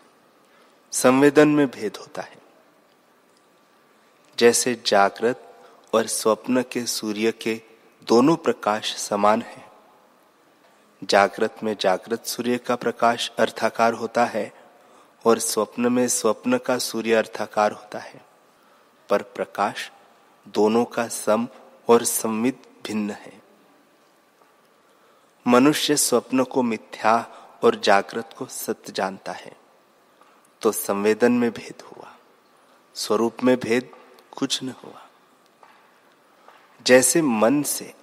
संवेदन 0.91 1.47
में 1.47 1.71
भेद 1.71 1.97
होता 1.97 2.21
है। 2.21 2.37
जैसे 4.39 4.83
जागृत 4.85 5.53
और 5.93 6.07
स्वप्न 6.07 6.61
के 6.61 6.85
सूर्य 6.85 7.31
के 7.31 7.61
दोनों 8.03 8.35
प्रकाश 8.35 8.95
समान 8.95 9.41
है। 9.41 9.71
जागृत 11.03 11.55
में 11.63 11.77
जागृत 11.81 12.25
सूर्य 12.25 12.57
का 12.57 12.75
प्रकाश 12.75 13.31
अर्थाकार 13.39 13.93
होता 13.93 14.25
है 14.25 14.53
और 15.25 15.39
स्वप्न 15.39 15.87
में 15.87 16.07
स्वप्न 16.07 16.57
का 16.57 16.77
सूर्य 16.77 17.13
अर्थाकार 17.13 17.71
होता 17.71 17.99
है। 17.99 18.30
पर 19.11 19.21
प्रकाश 19.35 19.91
दोनों 20.47 20.85
का 20.85 21.07
सम 21.07 21.47
और 21.87 22.03
संविद 22.05 22.57
भिन्न 22.87 23.11
है। 23.11 23.39
मनुष्य 25.45 25.95
स्वप्न 25.97 26.43
को 26.43 26.63
मिथ्या 26.63 27.15
और 27.63 27.75
जागृत 27.75 28.33
को 28.37 28.45
सत्य 28.45 28.93
जानता 28.93 29.31
है। 29.31 29.55
तो 30.61 30.71
संवेदन 30.71 31.31
में 31.31 31.49
भेद 31.51 31.81
हुआ, 31.83 32.15
स्वरूप 32.95 33.43
में 33.43 33.55
भेद 33.59 33.89
कुछ 34.31 34.61
न 34.63 34.73
हुआ। 34.83 35.07
जैसे 36.85 37.21
मन 37.21 37.61
से 37.63 37.93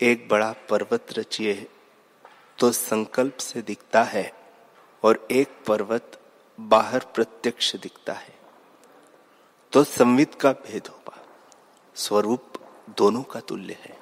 एक 0.00 0.28
बड़ा 0.28 0.52
पर्वत 0.70 1.12
रचिए 1.12 1.54
तो 2.58 2.70
संकल्प 2.72 3.36
से 3.36 3.62
दिखता 3.62 4.02
है 4.04 4.32
और 5.02 5.26
एक 5.30 5.56
पर्वत 5.66 6.20
बाहर 6.58 7.06
प्रत्यक्ष 7.14 7.74
दिखता 7.76 8.12
है। 8.12 8.31
तो 9.72 9.84
संवित 9.84 10.34
का 10.34 10.52
भेद 10.52 10.86
होगा। 10.86 11.26
स्वरूप 11.94 12.52
दोनों 12.98 13.22
का 13.22 13.40
तुल्य 13.40 13.76
है। 13.80 14.00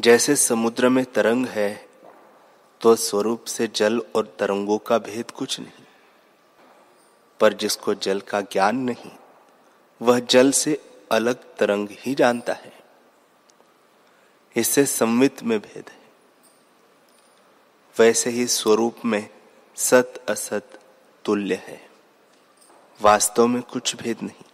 जैसे 0.00 0.36
समुद्र 0.36 0.88
में 0.88 1.04
तरंग 1.04 1.46
है 1.46 1.88
तो 2.80 2.96
स्वरूप 2.96 3.44
से 3.44 3.66
जल 3.66 4.02
और 4.16 4.36
तरंगों 4.38 4.78
का 4.78 4.98
भेद 4.98 5.30
कुछ 5.30 5.60
नहीं। 5.60 5.86
पर 7.40 7.52
जिसको 7.52 7.94
जल 7.94 8.20
का 8.20 8.40
ज्ञान 8.40 8.76
नहीं, 8.76 9.10
वह 10.02 10.18
जल 10.20 10.50
से 10.50 10.90
अलग 11.12 11.34
तरंग 11.34 11.88
ही 11.92 12.14
जानता 12.14 12.52
है। 12.52 12.80
इससे 14.56 14.86
संवित 14.86 15.42
में 15.42 15.58
भेद 15.58 15.84
है। 15.88 16.10
वैसे 17.98 18.30
ही 18.30 18.46
स्वरूप 18.46 18.96
में 19.04 19.30
सत 19.76 20.24
असत 20.28 20.80
तुल्य 21.24 21.54
है। 21.54 21.91
वास्तव 23.02 23.46
में 23.46 23.62
कुछ 23.62 23.96
भेद 23.96 24.16
नहीं। 24.22 24.44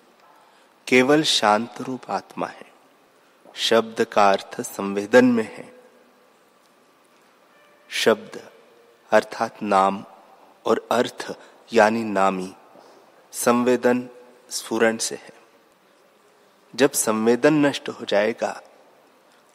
केवल 0.86 1.22
शांत 1.22 1.74
रूप 1.80 2.10
आत्मा 2.10 2.46
है। 2.46 2.72
शब्द 3.54 4.04
का 4.04 4.30
अर्थ 4.30 4.60
संवेदन 4.60 5.24
में 5.24 5.56
है। 5.56 5.80
शब्द 7.88 8.50
अर्थात 9.10 9.62
नाम 9.62 10.04
और 10.66 10.88
अर्थ 10.90 11.32
यानी 11.72 12.04
नामी 12.04 12.54
संवेदन 13.32 14.08
स्फुरण 14.50 14.96
से 14.96 15.14
है। 15.14 15.32
जब 16.74 16.92
संवेदन 16.92 17.54
नष्ट 17.54 17.88
हो 17.88 18.04
जाएगा, 18.04 18.62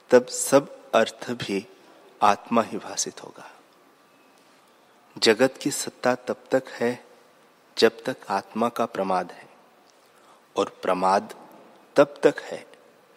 तब 0.10 0.28
सब 0.28 0.92
अर्थ 0.92 1.32
भी 1.32 1.68
आत्मा 2.22 2.62
ही 2.62 2.78
भाषित 2.78 3.24
होगा। 3.24 3.52
जगत 5.18 5.54
की 5.62 5.72
सत्ता 5.72 6.16
तब 6.16 6.44
तक 6.52 6.64
है 6.68 7.13
जब 7.78 8.04
तक 8.04 8.18
आत्मा 8.30 8.70
का 8.70 8.86
प्रमाद 8.86 9.32
है, 9.32 9.50
और 10.56 10.80
प्रमाद 10.82 11.36
तब 11.96 12.20
तक 12.24 12.40
है 12.40 12.68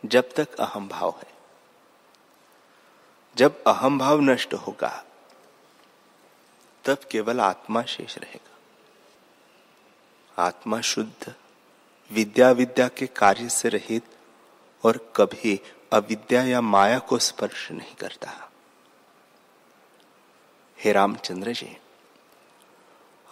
जब 0.05 0.33
तक 0.37 0.55
अहम 0.55 0.89
भाव 0.89 1.15
है। 1.19 1.35
जब 3.37 3.65
अहम 3.65 3.99
भाव 3.99 4.21
नष्ट 4.21 4.55
होगा, 4.55 5.05
तब 6.85 6.99
केवल 7.11 7.41
आत्मा 7.41 7.83
शेष 7.83 8.19
रहेगा। 8.19 8.57
आत्मा 10.43 10.81
शुद्ध, 10.81 11.35
विद्या 12.13 12.51
विद्या 12.51 12.89
के 12.89 13.07
कार्य 13.07 13.49
से 13.49 13.69
रहित, 13.69 14.03
और 14.85 15.13
कभी 15.17 15.61
अविद्या 15.93 16.43
या 16.43 16.61
माया 16.61 16.99
को 16.99 17.19
स्पर्श 17.19 17.73
नहीं 17.73 17.95
करता। 17.95 18.51
हे 20.81 20.93
रामचंद्र 20.93 21.53
जी 21.53 21.79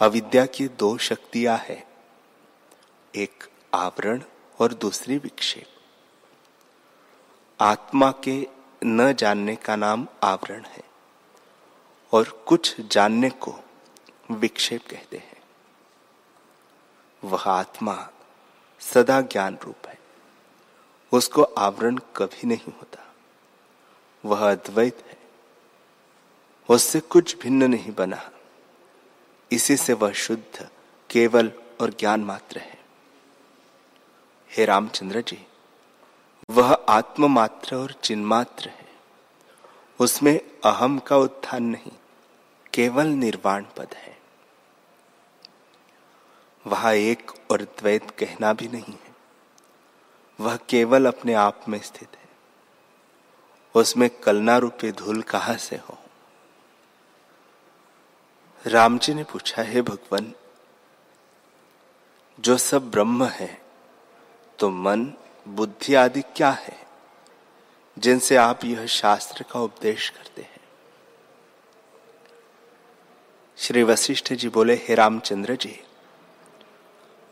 अविद्या 0.00 0.46
की 0.46 0.66
दो 0.68 0.96
शक्तियाँ 0.98 1.56
हैं, 1.58 1.84
एक 3.14 3.44
आवरण 3.74 4.22
और 4.60 4.72
दूसरी 4.74 5.18
विक्षेप। 5.18 5.66
आत्मा 7.60 8.10
के 8.24 8.46
न 8.84 9.12
जानने 9.12 9.56
का 9.56 9.76
नाम 9.76 10.06
आवरण 10.22 10.64
है 10.64 10.82
और 12.12 12.44
कुछ 12.46 12.80
जानने 12.80 13.30
को 13.30 13.54
विक्षेप 14.30 14.86
कहते 14.90 15.16
हैं। 15.16 15.42
वह 17.24 17.48
आत्मा 17.48 17.96
सदा 18.80 19.20
ज्ञान 19.20 19.58
रूप 19.62 19.86
है, 19.86 19.98
उसको 21.12 21.42
आवरण 21.42 21.98
कभी 22.16 22.46
नहीं 22.46 22.72
होता। 22.72 23.12
वह 24.24 24.50
अद्वैत 24.50 25.04
है, 25.06 25.18
उससे 26.68 27.00
कुछ 27.00 27.38
भिन्न 27.38 27.70
नहीं 27.70 27.94
बना। 27.94 28.30
इसी 29.54 29.76
से 29.76 29.92
वह 29.92 30.12
शुद्ध, 30.12 30.68
केवल 31.10 31.52
और 31.80 31.90
ज्ञान 31.90 32.20
मात्र 32.20 32.58
है। 32.58 32.78
हे 34.50 34.64
रामचंद्र 34.64 35.20
जी, 35.20 35.46
वह 36.50 36.72
आत्म 36.88 37.30
मात्र 37.30 37.76
और 37.76 37.92
चिन्मात्र 37.92 38.68
है। 38.68 38.88
उसमें 39.98 40.40
अहम 40.64 40.98
का 40.98 41.16
उत्थान 41.16 41.62
नहीं, 41.62 41.92
केवल 42.74 43.06
निर्वाण 43.06 43.64
पद 43.76 43.88
है। 43.94 44.18
वहाँ 46.66 46.92
एक 46.92 47.32
और 47.50 47.62
द्वैत 47.62 48.10
कहना 48.10 48.52
भी 48.52 48.68
नहीं 48.68 48.92
है। 48.92 49.14
वह 50.40 50.56
केवल 50.56 51.06
अपने 51.06 51.34
आप 51.34 51.64
में 51.68 51.80
स्थित 51.80 52.08
है। 52.16 52.28
उसमें 53.74 54.10
कलना 54.10 54.58
रूपी 54.58 54.92
धूल 54.92 55.22
कहाँ 55.22 55.56
से 55.56 55.76
हो? 55.76 55.98
राम 58.66 58.98
जी 58.98 59.14
ने 59.14 59.24
पूछा, 59.24 59.62
हे 59.62 59.82
भगवान, 59.82 60.34
जो 62.40 62.56
सब 62.56 62.90
ब्रह्म 62.90 63.24
है 63.24 63.62
तो 64.58 64.70
मन, 64.70 65.12
बुद्धि 65.48 65.94
आदि 65.94 66.22
क्या 66.22 66.50
है, 66.50 66.86
जिनसे 67.98 68.36
आप 68.36 68.64
यह 68.64 68.86
शास्त्र 68.86 69.44
का 69.50 69.60
उपदेश 69.60 70.08
करते 70.08 70.42
हैं? 70.42 70.60
श्री 73.56 73.82
वशिष्ठ 73.82 74.32
जी 74.32 74.48
बोले, 74.48 74.74
हे 74.74 74.94
रामचंद्र 74.94 75.56
जी, 75.56 75.80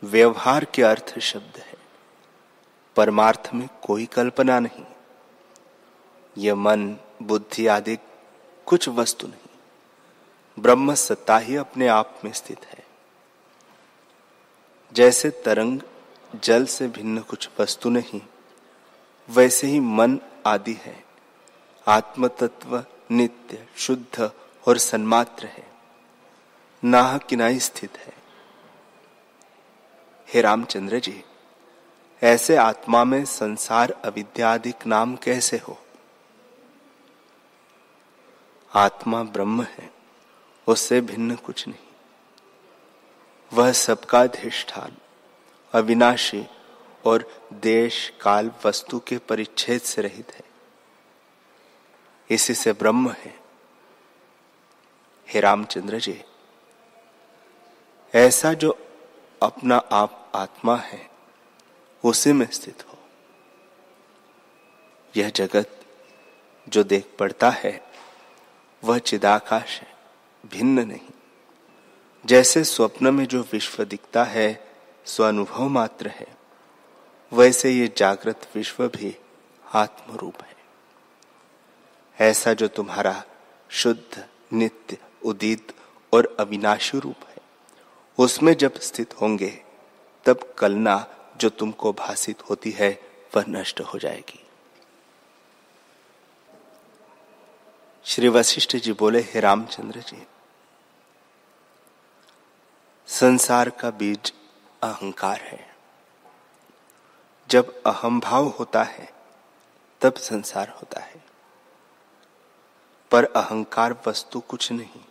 व्यवहार 0.03 0.65
के 0.65 0.83
अर्थ 0.83 1.19
शब्द 1.19 1.57
है। 1.57 1.77
परमार्थ 2.95 3.49
में 3.53 3.69
कोई 3.83 4.05
कल्पना 4.05 4.59
नहीं। 4.59 4.85
यह 6.37 6.55
मन, 6.55 6.97
बुद्धि 7.21 7.67
आदि 7.67 7.97
कुछ 8.65 8.89
वस्तु 8.89 9.27
नहीं। 9.27 9.42
ब्रह्म 10.59 10.93
सत्ता 10.93 11.37
ही 11.37 11.55
अपने 11.55 11.87
आप 11.87 12.19
में 12.25 12.31
स्थित 12.31 12.65
है। 12.65 12.85
जैसे 14.93 15.29
तरंग 15.29 15.79
जल 16.35 16.65
से 16.65 16.87
भिन्न 16.87 17.19
कुछ 17.19 17.49
वस्तु 17.59 17.89
नहीं, 17.89 18.21
वैसे 19.29 19.67
ही 19.67 19.79
मन 19.79 20.19
आदि 20.45 20.73
है। 20.73 21.03
आत्म 21.87 22.27
तत्व 22.27 22.85
नित्य, 23.11 23.67
शुद्ध 23.77 24.31
और 24.67 24.77
सन्मात्र 24.77 25.45
है। 25.45 25.71
नाह 26.83 27.17
किनाई 27.17 27.59
स्थित 27.59 27.97
है। 27.97 28.13
हे 30.33 30.41
रामचंद्र 30.41 30.99
जी, 30.99 31.23
ऐसे 32.23 32.55
आत्मा 32.55 33.03
में 33.03 33.25
संसार 33.25 33.91
अविद्यादिक 33.91 34.85
नाम 34.87 35.15
कैसे 35.15 35.57
हो? 35.57 35.77
आत्मा 38.75 39.23
ब्रह्म 39.23 39.63
है। 39.63 39.92
उससे 40.67 41.01
भिन्न 41.01 41.35
कुछ 41.35 41.67
नहीं। 41.67 41.87
वह 43.53 43.71
सबका 43.71 44.21
अधिष्ठान, 44.21 44.97
अविनाशी 45.73 46.45
और 47.05 47.47
देश 47.53 48.13
काल 48.21 48.51
वस्तु 48.65 48.99
के 48.99 49.17
परिच्छेद 49.17 49.81
से 49.81 50.01
रहित 50.01 50.31
है। 50.31 50.43
इसी 52.29 52.53
से 52.53 52.73
ब्रह्म 52.73 53.11
है। 53.11 53.39
हे 55.29 55.39
रामचंद्र 55.39 55.99
जी, 55.99 56.23
ऐसा 58.15 58.53
जो 58.53 58.87
अपना 59.43 59.77
आप 59.77 60.31
आत्मा 60.35 60.75
है, 60.75 61.09
उसी 62.03 62.31
में 62.31 62.51
स्थित 62.51 62.83
हो। 62.89 62.97
यह 65.15 65.29
जगत 65.29 65.85
जो 66.69 66.83
देख 66.83 67.15
पड़ता 67.19 67.49
है, 67.49 67.91
वह 68.83 68.97
चिदाकाश 68.97 69.79
है। 69.81 69.92
भिन्न 70.45 70.87
नहीं। 70.87 71.13
जैसे 72.25 72.63
स्वप्न 72.63 73.13
में 73.13 73.25
जो 73.25 73.41
विश्व 73.41 73.83
दिखता 73.83 74.23
है, 74.23 74.67
स्वानुभव 75.05 75.67
मात्र 75.67 76.07
है, 76.07 76.37
वैसे 77.33 77.71
ये 77.71 77.93
जागृत 77.97 78.49
विश्व 78.55 78.87
भी 78.87 79.17
आत्मरूप 79.73 80.41
है। 80.41 80.55
ऐसा 82.19 82.53
जो 82.53 82.67
तुम्हारा 82.67 83.23
शुद्ध, 83.69 84.27
नित्य, 84.53 84.97
उदित 85.25 85.75
और 86.13 86.37
अविनाशी 86.39 86.99
रूप 86.99 87.27
है, 87.29 87.37
उसमें 88.17 88.53
जब 88.53 88.79
स्थित 88.79 89.21
होंगे, 89.21 89.63
तब 90.25 90.55
कलना 90.57 91.15
जो 91.37 91.49
तुमको 91.49 91.93
भाषित 91.93 92.49
होती 92.49 92.71
है, 92.71 92.99
वह 93.35 93.45
नष्ट 93.49 93.81
हो 93.81 93.99
जाएगी। 93.99 94.39
श्री 98.05 98.27
वशिष्ठ 98.27 98.75
जी 98.75 98.93
बोले, 98.93 99.19
हे 99.19 99.39
रामचंद्र 99.39 99.99
जी 99.99 100.27
संसार 103.07 103.69
का 103.69 103.89
बीज 103.89 104.33
अहंकार 104.83 105.41
है। 105.41 105.75
जब 107.49 107.83
अहम 107.83 108.19
भाव 108.19 108.47
होता 108.47 108.83
है, 108.83 109.13
तब 110.01 110.13
संसार 110.13 110.69
होता 110.69 110.99
है। 110.99 111.23
पर 113.11 113.23
अहंकार 113.23 114.01
वस्तु 114.07 114.39
कुछ 114.39 114.71
नहीं, 114.71 115.05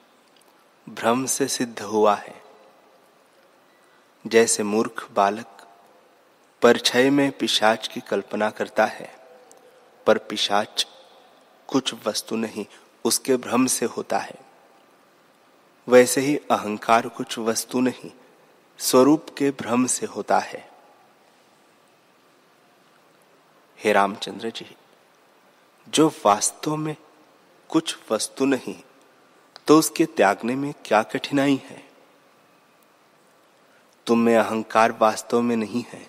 भ्रम 0.88 1.26
से 1.26 1.48
सिद्ध 1.48 1.82
हुआ 1.82 2.14
है। 2.14 2.42
जैसे 4.26 4.62
मूर्ख 4.62 5.08
बालक 5.12 5.68
परछाई 6.62 7.10
में 7.10 7.32
पिशाच 7.32 7.88
की 7.88 8.00
कल्पना 8.00 8.50
करता 8.50 8.86
है, 8.86 9.16
पर 10.06 10.18
पिशाच 10.18 10.86
कुछ 11.68 11.94
वस्तु 12.06 12.36
नहीं, 12.36 12.66
उसके 13.04 13.36
भ्रम 13.36 13.66
से 13.66 13.86
होता 13.86 14.18
है। 14.18 14.41
वैसे 15.88 16.20
ही 16.20 16.36
अहंकार 16.50 17.08
कुछ 17.08 17.38
वस्तु 17.38 17.80
नहीं, 17.80 18.10
स्वरूप 18.78 19.26
के 19.38 19.50
भ्रम 19.50 19.86
से 19.86 20.06
होता 20.06 20.38
है। 20.38 20.70
हे 23.78 23.92
रामचंद्र 23.92 24.50
जी, 24.50 24.76
जो 25.88 26.08
वास्तव 26.24 26.76
में 26.76 26.96
कुछ 27.68 27.96
वस्तु 28.10 28.44
नहीं 28.44 28.76
तो 29.66 29.78
उसके 29.78 30.04
त्यागने 30.06 30.54
में 30.54 30.72
क्या 30.84 31.02
कठिनाई 31.02 31.60
है? 31.64 31.82
तुम 34.06 34.18
में 34.18 34.36
अहंकार 34.36 34.92
वास्तव 34.92 35.40
में 35.40 35.56
नहीं 35.56 35.84
है। 35.88 36.06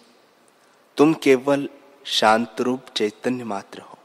तुम 0.97 1.13
केवल 1.13 1.69
शांत 2.05 2.61
रूप 2.61 2.85
चैतन्य 2.95 3.43
मात्र 3.43 3.79
हो। 3.79 3.97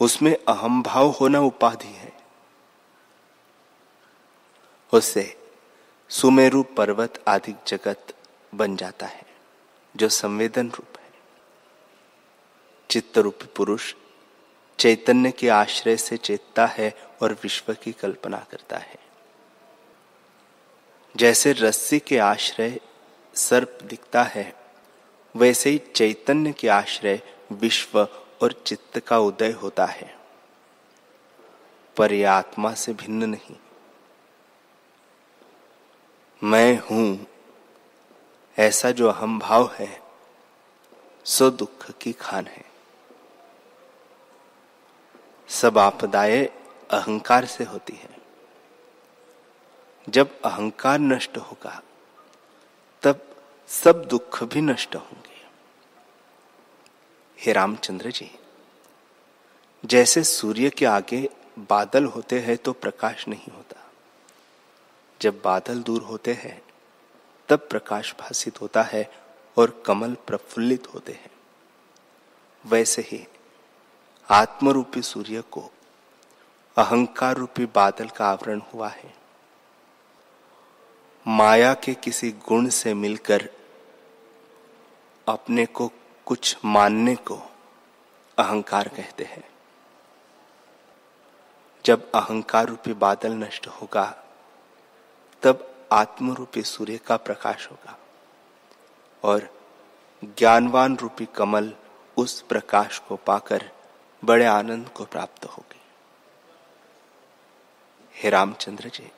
उसमें 0.00 0.36
अहम 0.48 0.82
भाव 0.82 1.08
होना 1.10 1.40
उपाधि 1.40 1.88
है। 1.88 2.03
उससे 4.94 5.50
सुमेरु 6.08 6.62
पर्वत 6.62 7.24
आदि 7.28 7.54
जगत 7.66 8.06
बन 8.54 8.76
जाता 8.76 9.06
है, 9.06 9.26
जो 9.96 10.08
संवेदन 10.08 10.70
रूप 10.70 10.98
है। 10.98 11.10
चित्त 12.90 13.18
रूपी 13.18 13.46
पुरुष 13.56 13.94
चैतन्य 14.78 15.30
के 15.30 15.48
आश्रय 15.48 15.96
से 15.96 16.16
चेतता 16.16 16.66
है 16.66 16.94
और 17.22 17.32
विश्व 17.32 17.74
की 17.74 17.92
कल्पना 17.92 18.46
करता 18.50 18.76
है। 18.76 18.98
जैसे 21.16 21.52
रस्सी 21.52 21.98
के 21.98 22.18
आश्रय 22.18 22.80
सर्प 23.34 23.78
दिखता 23.82 24.22
है, 24.22 24.56
वैसे 25.36 25.70
ही 25.70 25.78
चैतन्य 25.78 26.52
के 26.52 26.68
आश्रय 26.68 27.22
विश्व 27.52 28.08
और 28.42 28.52
चित्त 28.66 28.98
का 28.98 29.18
उदय 29.18 29.50
होता 29.50 29.86
है। 29.86 30.18
पर 31.96 32.12
यह 32.12 32.32
आत्मा 32.32 32.74
से 32.74 32.92
भिन्न 32.92 33.24
नहीं 33.24 33.56
मैं 36.44 36.78
हूँ। 36.78 37.26
ऐसा 38.58 38.90
जो 38.90 39.08
अहम 39.08 39.38
भाव 39.38 39.70
है, 39.74 40.02
सो 41.24 41.50
दुख 41.50 41.90
की 41.90 42.12
खान 42.12 42.46
है। 42.46 42.64
सब 45.48 45.78
आपदाएँ 45.78 46.46
अहंकार 46.90 47.44
से 47.44 47.64
होती 47.64 47.92
है। 47.92 48.16
जब 50.08 50.40
अहंकार 50.40 50.98
नष्ट 50.98 51.36
होगा, 51.36 51.82
तब 53.02 53.36
सब 53.68 54.04
दुख 54.04 54.44
भी 54.44 54.60
नष्ट 54.60 54.96
होंगे। 54.96 55.46
हे 57.38 57.52
रामचंद्र 57.52 58.10
जी, 58.10 58.38
जैसे 59.84 60.24
सूर्य 60.24 60.70
के 60.70 60.84
आगे 60.84 61.28
बादल 61.58 62.04
होते 62.04 62.40
हैं 62.40 62.56
तो 62.56 62.72
प्रकाश 62.72 63.28
नहीं 63.28 63.52
होता। 63.52 63.83
जब 65.20 65.42
बादल 65.44 65.82
दूर 65.82 66.02
होते 66.02 66.32
हैं, 66.32 66.62
तब 67.48 67.58
प्रकाश 67.58 68.14
भाषित 68.20 68.60
होता 68.60 68.82
है 68.82 69.12
और 69.58 69.82
कमल 69.86 70.14
प्रफुल्लित 70.26 70.94
होते 70.94 71.12
हैं। 71.12 71.30
वैसे 72.66 73.02
ही 73.02 73.26
आत्मरूपी 74.30 75.02
सूर्य 75.02 75.40
को 75.40 75.70
अहंकार 76.76 77.36
रूपी 77.36 77.66
बादल 77.66 78.08
का 78.08 78.26
आवरण 78.26 78.60
हुआ 78.74 78.88
है। 78.88 79.14
माया 81.26 81.74
के 81.74 81.94
किसी 81.94 82.30
गुण 82.30 82.68
से 82.68 82.94
मिलकर 82.94 83.48
अपने 85.28 85.66
को 85.66 85.92
कुछ 86.26 86.56
मानने 86.64 87.16
को 87.16 87.36
अहंकार 88.38 88.88
कहते 88.88 89.24
हैं। 89.24 89.44
जब 91.84 92.10
अहंकार 92.10 92.66
रूपी 92.66 92.92
बादल 92.92 93.32
नष्ट 93.32 93.66
होगा 93.66 94.23
तब 95.44 95.66
आत्म 95.92 96.32
रूपी 96.34 96.62
सूर्य 96.62 96.98
का 96.98 97.16
प्रकाश 97.16 97.68
होगा 97.70 97.96
और 99.22 99.48
ज्ञानवान 100.22 100.96
रूपी 100.96 101.26
कमल 101.34 101.72
उस 102.16 102.40
प्रकाश 102.40 102.98
को 102.98 103.16
पाकर 103.16 103.70
बड़े 104.22 104.44
आनंद 104.44 104.88
को 104.88 105.04
प्राप्त 105.04 105.44
होगी। 105.44 105.80
हे 108.14 108.30
रामचंद्र 108.30 108.88
जी, 108.88 109.10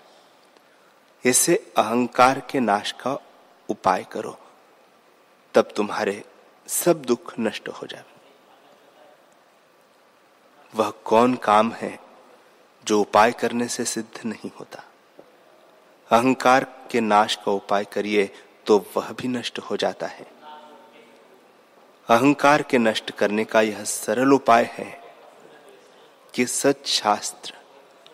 इसे 1.24 1.54
अहंकार 1.76 2.40
के 2.40 2.60
नाश 2.60 2.92
का 2.92 3.18
उपाय 3.68 4.04
करो, 4.12 4.38
तब 5.54 5.68
तुम्हारे 5.76 6.24
सब 6.68 7.02
दुख 7.02 7.32
नष्ट 7.40 7.68
हो 7.68 7.86
जाए 7.86 8.04
वह 10.72 10.90
कौन 11.04 11.34
काम 11.34 11.72
है 11.72 11.98
जो 12.86 13.00
उपाय 13.00 13.32
करने 13.32 13.68
से 13.68 13.84
सिद्ध 13.84 14.26
नहीं 14.26 14.50
होता? 14.60 14.84
अहंकार 16.10 16.64
के 16.90 17.00
नाश 17.00 17.34
का 17.36 17.52
उपाय 17.52 17.84
करिए 17.84 18.30
तो 18.66 18.78
वह 18.96 19.10
भी 19.12 19.28
नष्ट 19.28 19.58
हो 19.60 19.76
जाता 19.76 20.06
है। 20.06 20.26
अहंकार 22.08 22.62
के 22.62 22.78
नष्ट 22.78 23.10
करने 23.10 23.44
का 23.44 23.60
यह 23.60 23.82
सरल 23.84 24.32
उपाय 24.32 24.70
है 24.72 24.90
कि 26.34 26.46
सच 26.46 26.86
शास्त्र 26.86 27.54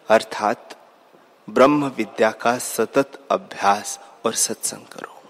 अर्थात 0.08 0.76
ब्रह्म 1.48 1.88
विद्या 1.88 2.30
का 2.30 2.56
सतत 2.58 3.18
अभ्यास 3.30 3.98
और 4.26 4.34
सत्संग 4.34 4.86
करो। 4.86 5.20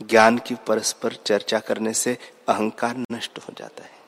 ज्ञान 0.00 0.38
की 0.38 0.54
परस्पर 0.68 1.14
चर्चा 1.26 1.58
करने 1.58 1.92
से 1.94 2.18
अहंकार 2.48 3.04
नष्ट 3.12 3.38
हो 3.38 3.54
जाता 3.58 3.84
है। 3.84 3.98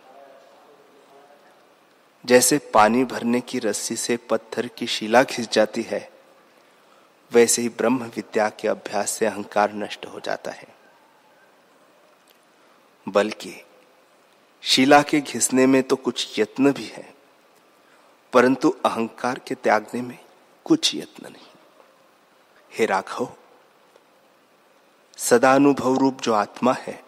जैसे 2.24 2.58
पानी 2.74 3.04
भरने 3.04 3.40
की 3.40 3.58
रस्सी 3.58 3.96
से 3.96 4.16
पत्थर 4.30 4.66
की 4.68 4.86
शिला 4.86 5.22
खिंच 5.24 5.52
जाती 5.54 5.82
है, 5.82 6.10
वैसे 7.30 7.62
ही 7.62 7.68
ब्रह्म 7.68 8.04
विद्या 8.06 8.48
के 8.50 8.68
अभ्यास 8.68 9.10
से 9.10 9.26
अहंकार 9.26 9.72
नष्ट 9.72 10.06
हो 10.06 10.20
जाता 10.20 10.50
है। 10.50 10.68
बल्कि 13.06 13.54
शिला 14.64 15.02
के 15.02 15.20
घिसने 15.20 15.66
में 15.66 15.82
तो 15.82 15.96
कुछ 15.96 16.38
यत्न 16.38 16.72
भी 16.72 16.84
है, 16.86 17.14
परंतु 18.32 18.70
अहंकार 18.84 19.38
के 19.38 19.54
त्यागने 19.54 20.02
में 20.02 20.18
कुछ 20.66 20.94
यत्न 20.94 21.26
नहीं। 21.26 21.46
हे 22.72 22.86
राघव, 22.86 23.28
सदानुभव 25.18 25.96
रूप 25.96 26.20
जो 26.20 26.32
आत्मा 26.32 26.72
है, 26.80 27.02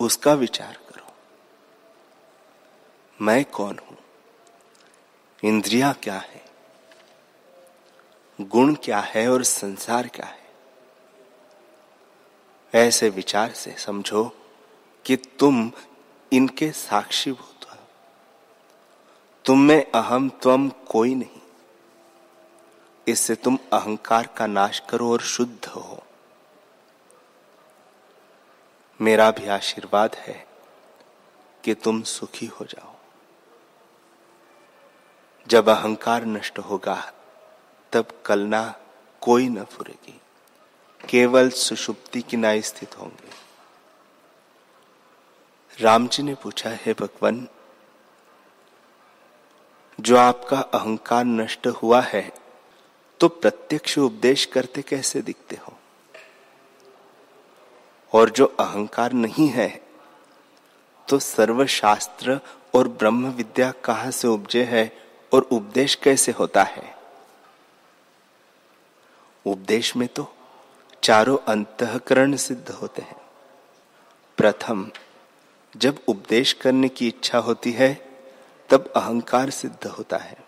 उसका 0.00 0.34
विचार 0.34 0.78
करो। 0.88 1.12
मैं 3.18 3.44
कौन 3.44 3.78
हूँ? 3.78 3.89
इंद्रिया 5.44 5.92
क्या 5.92 6.18
है? 6.18 6.44
गुण 8.40 8.74
क्या 8.74 9.00
है 9.00 9.32
और 9.32 9.44
संसार 9.44 10.08
क्या 10.08 10.26
है? 10.26 10.50
ऐसे 12.74 13.08
विचार 13.08 13.52
से 13.52 13.76
समझो 13.78 14.36
कि 15.04 15.16
तुम 15.16 15.72
इनके 16.32 16.72
साक्षीभूत 16.72 17.70
हो। 17.70 17.76
तुम 19.44 19.60
में 19.60 19.92
अहम 19.92 20.28
त्वम 20.28 20.68
कोई 20.68 21.14
नहीं। 21.14 21.40
इससे 23.08 23.34
तुम 23.34 23.58
अहंकार 23.72 24.26
का 24.26 24.46
नाश 24.46 24.82
करो 24.90 25.12
और 25.12 25.20
शुद्ध 25.20 25.66
हो। 25.66 26.02
मेरा 29.00 29.30
भी 29.30 29.48
आशीर्वाद 29.48 30.14
है 30.14 30.46
कि 31.64 31.74
तुम 31.74 32.02
सुखी 32.02 32.46
हो 32.46 32.64
जाओ। 32.64 32.99
जब 35.50 35.68
अहंकार 35.68 36.24
नष्ट 36.24 36.58
होगा, 36.58 37.12
तब 37.92 38.08
कलना 38.26 38.62
कोई 39.22 39.48
न 39.48 39.64
फुरेगी। 39.64 40.20
केवल 41.00 41.50
सुषुप्ति 41.50 42.20
की 42.22 42.36
नाई 42.36 42.62
स्थित 42.62 42.98
होंगे। 42.98 43.30
राम 45.78 46.06
जी 46.08 46.22
ने 46.22 46.34
पूछा, 46.34 46.70
है 46.70 46.92
भगवान, 46.92 47.46
जो 49.98 50.16
आपका 50.16 50.60
अहंकार 50.60 51.24
नष्ट 51.24 51.66
हुआ 51.66 52.00
है 52.00 52.30
तो 53.20 53.28
प्रत्यक्ष 53.28 53.98
उपदेश 53.98 54.44
करते 54.44 54.82
कैसे 54.82 55.22
दिखते 55.22 55.56
हो? 55.56 55.76
और 58.12 58.30
जो 58.30 58.46
अहंकार 58.60 59.12
नहीं 59.12 59.48
है 59.48 59.68
तो 61.08 61.18
सर्वशास्त्र 61.18 62.40
और 62.74 62.88
ब्रह्म 62.88 63.30
विद्या 63.30 63.70
कहाँ 63.84 64.10
से 64.10 64.28
उपजे 64.28 64.64
है 64.64 65.09
और 65.32 65.42
उपदेश 65.42 65.94
कैसे 65.94 66.32
होता 66.32 66.62
है? 66.62 66.96
उपदेश 69.46 69.96
में 69.96 70.08
तो 70.08 70.36
चारों 71.02 71.38
अंतकरण 71.38 72.36
सिद्ध 72.36 72.70
होते 72.70 73.02
हैं। 73.02 73.20
प्रथम, 74.36 74.90
जब 75.76 75.98
उपदेश 76.08 76.52
करने 76.52 76.88
की 76.88 77.08
इच्छा 77.08 77.38
होती 77.38 77.72
है, 77.72 78.08
तब 78.70 78.92
अहंकार 78.96 79.50
सिद्ध 79.50 79.86
होता 79.86 80.16
है। 80.16 80.38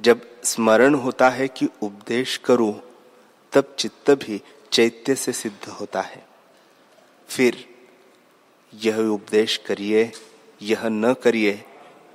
जब 0.00 0.42
स्मरण 0.44 0.94
होता 0.94 1.28
है 1.28 1.48
कि 1.48 1.68
उपदेश 1.82 2.36
करूँ, 2.36 2.82
तब 3.52 3.76
चित्त 3.78 4.10
भी 4.10 4.42
चैत्य 4.72 5.14
से 5.14 5.32
सिद्ध 5.32 5.68
होता 5.68 6.00
है। 6.00 6.26
फिर, 7.28 7.68
यह 8.74 8.98
उपदेश 8.98 9.56
करिए, 9.56 10.12
यह 10.62 10.88
न 10.88 11.14
करिए 11.14 11.64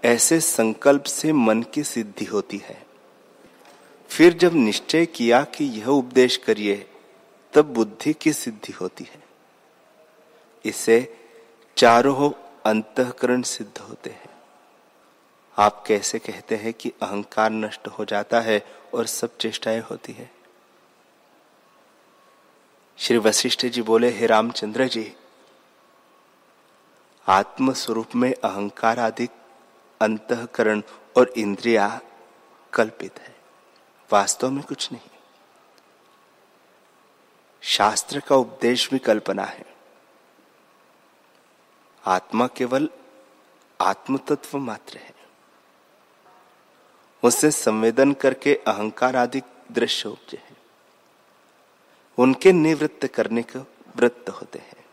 ऐसे 0.05 0.39
संकल्प 0.39 1.03
से 1.03 1.33
मन 1.33 1.63
की 1.63 1.83
सिद्धि 1.83 2.25
होती 2.25 2.57
है। 2.57 2.85
फिर 4.09 4.33
जब 4.33 4.53
निश्चय 4.53 5.05
किया 5.05 5.43
कि 5.43 5.65
यह 5.65 5.87
उपदेश 5.87 6.37
करिए, 6.37 6.89
तब 7.53 7.65
बुद्धि 7.65 8.13
की 8.13 8.33
सिद्धि 8.33 8.73
होती 8.73 9.03
है। 9.03 9.23
इसे 10.65 11.17
चारों 11.77 12.31
अंतकरण 12.65 13.41
सिद्ध 13.41 13.77
होते 13.77 14.09
हैं। 14.09 14.29
आप 15.57 15.83
कैसे 15.87 16.19
कहते 16.19 16.55
हैं 16.55 16.73
कि 16.73 16.89
अहंकार 16.89 17.51
नष्ट 17.51 17.87
हो 17.87 18.05
जाता 18.05 18.41
है 18.41 18.65
और 18.93 19.05
सब 19.05 19.37
चेष्टाएँ 19.37 19.79
होती 19.79 20.13
है? 20.13 20.31
श्री 22.97 23.17
वशिष्ठ 23.17 23.65
जी 23.65 23.81
बोले, 23.81 24.09
हे 24.09 24.25
रामचंद्र 24.25 24.87
जी 24.87 25.13
आत्म 27.27 27.73
स्वरूप 27.73 28.15
में 28.15 28.33
अहंकार 28.33 28.99
आदि 28.99 29.27
अंतकरण 30.01 30.81
और 31.17 31.33
इंद्रिया 31.37 32.01
कल्पित 32.73 33.19
है। 33.19 33.35
वास्तव 34.13 34.49
में 34.49 34.63
कुछ 34.63 34.91
नहीं। 34.91 35.09
शास्त्र 37.61 38.19
का 38.19 38.35
उपदेश 38.35 38.91
भी 38.91 38.99
कल्पना 38.99 39.43
है। 39.43 39.75
आत्मा 42.05 42.47
केवल 42.47 42.89
आत्म 43.81 44.17
तत्व 44.17 44.57
मात्र 44.57 44.97
है। 44.97 45.13
उससे 47.23 47.51
संवेदन 47.51 48.13
करके 48.13 48.55
अहंकार 48.55 49.15
आदि 49.15 49.41
दृश्य 49.71 50.09
उपजे 50.09 50.37
हैं। 50.37 50.57
उनके 52.17 52.51
निवृत्त 52.51 53.07
करने 53.07 53.43
का 53.43 53.65
वृत्त 53.95 54.29
होते 54.29 54.59
हैं। 54.59 54.85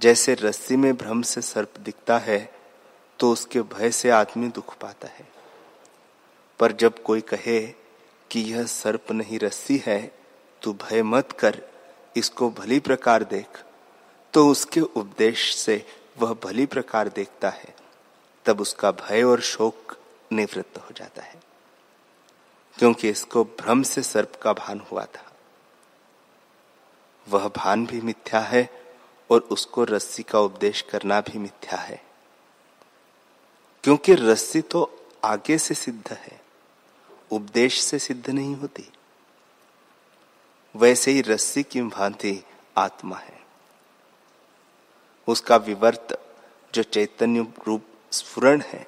जैसे 0.00 0.34
रस्सी 0.34 0.76
में 0.76 0.96
भ्रम 0.96 1.22
से 1.22 1.42
सर्प 1.42 1.78
दिखता 1.78 2.18
है 2.18 2.57
तो 3.20 3.32
उसके 3.32 3.60
भय 3.60 3.90
से 3.90 4.10
आदमी 4.10 4.48
दुख 4.48 4.78
पाता 4.78 5.08
है। 5.08 5.28
पर 6.58 6.72
जब 6.72 7.02
कोई 7.02 7.20
कहे 7.20 7.60
कि 8.30 8.40
यह 8.40 8.64
सर्प 8.66 9.12
नहीं 9.12 9.38
रस्सी 9.38 9.82
है, 9.86 10.18
तू 10.62 10.72
भय 10.72 11.02
मत 11.02 11.32
कर, 11.32 11.62
इसको 12.16 12.50
भली 12.50 12.80
प्रकार 12.80 13.24
देख। 13.24 13.64
तो 14.32 14.48
उसके 14.48 14.80
उपदेश 14.80 15.56
से 15.56 15.86
वह 16.18 16.36
भली 16.44 16.66
प्रकार 16.66 17.08
देखता 17.08 17.50
है। 17.50 17.76
तब 18.44 18.60
उसका 18.60 18.90
भय 18.90 19.22
और 19.22 19.40
शोक 19.40 19.96
निवृत्त 20.32 20.78
हो 20.78 20.94
जाता 20.96 21.22
है। 21.22 21.40
क्योंकि 22.78 23.08
इसको 23.08 23.44
भ्रम 23.44 23.82
से 23.82 24.02
सर्प 24.02 24.40
का 24.42 24.52
भान 24.52 24.80
हुआ 24.80 25.04
था। 25.04 25.32
वह 27.28 27.48
भान 27.48 27.86
भी 27.86 28.00
मिथ्या 28.00 28.40
है 28.40 28.94
और 29.30 29.40
उसको 29.40 29.84
रस्सी 29.84 30.22
का 30.22 30.40
उपदेश 30.40 30.80
करना 30.80 31.20
भी 31.20 31.38
मिथ्या 31.38 31.78
है। 31.78 32.07
क्योंकि 33.84 34.14
रस्सी 34.14 34.60
तो 34.60 35.06
आगे 35.24 35.58
से 35.58 35.74
सिद्ध 35.74 36.12
है, 36.12 36.40
उपदेश 37.30 37.80
से 37.80 37.98
सिद्ध 37.98 38.30
नहीं 38.30 38.56
होती। 38.56 38.90
वैसे 40.74 41.10
ही 41.10 41.20
रस्सी 41.20 41.62
की 41.62 41.82
भांति 41.82 42.44
आत्मा 42.76 43.16
है। 43.16 43.40
उसका 45.28 45.56
विवर्त 45.56 46.18
जो 46.74 46.82
चैतन्य 46.82 47.46
रूप 47.66 47.84
स्फुरण 48.12 48.60
है, 48.60 48.86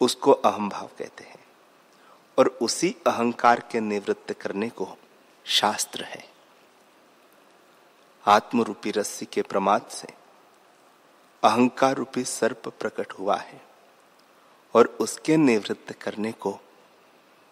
उसको 0.00 0.32
अहम 0.32 0.68
भाव 0.68 0.90
कहते 0.98 1.24
हैं 1.24 1.44
और 2.38 2.48
उसी 2.62 2.94
अहंकार 3.06 3.60
के 3.72 3.80
निवृत्त 3.80 4.32
करने 4.32 4.68
को 4.68 4.96
शास्त्र 5.44 6.04
है। 6.04 6.24
आत्म 8.26 8.62
रूपी 8.62 8.90
रस्सी 8.90 9.26
के 9.26 9.42
प्रमाद 9.42 9.86
से 9.90 10.08
अहंकार 11.42 11.96
रूपी 11.96 12.24
सर्प 12.24 12.68
प्रकट 12.80 13.12
हुआ 13.12 13.36
है। 13.36 13.67
और 14.74 14.86
उसके 14.86 15.36
निवृत्त 15.36 15.92
करने 15.92 16.32
को 16.32 16.58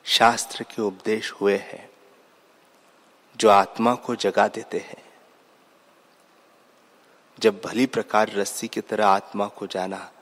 शास्त्र 0.04 0.62
के 0.62 0.82
उपदेश 0.82 1.32
हुए 1.32 1.56
हैं, 1.56 1.90
जो 3.36 3.48
आत्मा 3.48 3.94
को 3.94 4.16
जगा 4.16 4.48
देते 4.48 4.78
हैं। 4.78 5.04
जब 7.38 7.60
भली 7.64 7.86
प्रकार 7.86 8.30
रस्सी 8.32 8.68
की 8.68 8.80
तरह 8.80 9.06
आत्मा 9.06 9.46
को 9.46 9.66
जाना, 9.66 10.12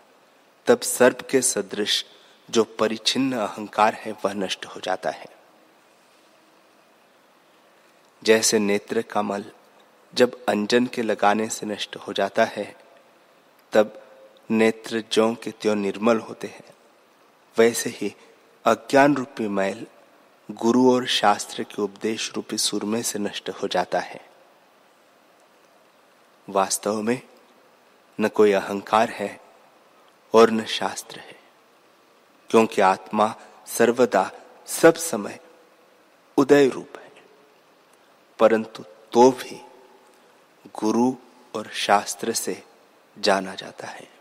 तब 0.66 0.80
सर्प 0.80 1.20
के 1.30 1.42
सदृश 1.42 2.04
जो 2.50 2.64
परिचिन्न 2.64 3.36
अहंकार 3.36 3.94
है, 3.94 4.12
वह 4.12 4.32
नष्ट 4.32 4.66
हो 4.66 4.80
जाता 4.80 5.10
है। 5.10 5.26
जैसे 8.24 8.58
नेत्र 8.58 9.02
कमल 9.02 9.44
जब 10.14 10.44
अंजन 10.44 10.86
के 10.86 11.02
लगाने 11.02 11.48
से 11.48 11.66
नष्ट 11.66 11.96
हो 11.96 12.12
जाता 12.12 12.44
है, 12.44 12.76
तब 13.72 14.02
नेत्र 14.50 15.04
ज्यो 15.12 15.34
के 15.34 15.50
त्यों 15.50 15.74
निर्मल 15.74 16.18
होते 16.18 16.46
हैं। 16.46 16.74
वैसे 17.58 17.90
ही 17.90 18.14
अज्ञान 18.64 19.16
रूपी 19.16 19.48
मैल 19.48 19.86
गुरु 20.50 20.92
और 20.92 21.06
शास्त्र 21.06 21.62
के 21.62 21.82
उपदेश 21.82 22.32
रूपी 22.36 22.58
सुरमे 22.58 23.02
से 23.02 23.18
नष्ट 23.18 23.50
हो 23.50 23.68
जाता 23.68 24.00
है। 24.00 24.28
वास्तव 26.48 27.02
में 27.02 27.22
न 28.20 28.28
कोई 28.28 28.52
अहंकार 28.52 29.10
है 29.10 29.40
और 30.34 30.50
न 30.50 30.64
शास्त्र 30.64 31.20
है, 31.20 31.38
क्योंकि 32.50 32.80
आत्मा 32.80 33.34
सर्वदा 33.66 34.30
सब 34.66 34.94
समय 34.94 35.40
उदय 36.36 36.68
रूप 36.68 36.98
है। 36.98 37.12
परंतु 38.38 38.84
तो 39.12 39.30
भी 39.30 39.60
गुरु 40.66 41.14
और 41.54 41.70
शास्त्र 41.72 42.32
से 42.32 42.62
जाना 43.18 43.54
जाता 43.54 43.86
है। 43.86 44.13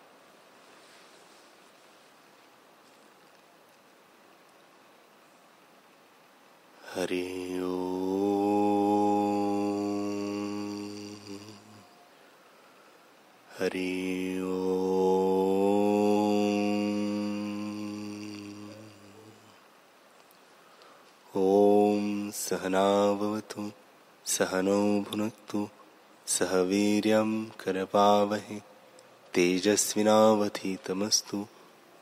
हरि 6.96 7.60
हरि 13.60 14.40
ओम। 21.36 22.32
सहनावतु, 22.32 23.72
सहनौ 24.26 25.00
भुनक्तु 25.00 25.70
सह 26.28 26.58
वीर्यं 26.58 27.46
करपावहे, 27.46 28.62
तेजस्विनावधीतमस्तु, 29.34 31.46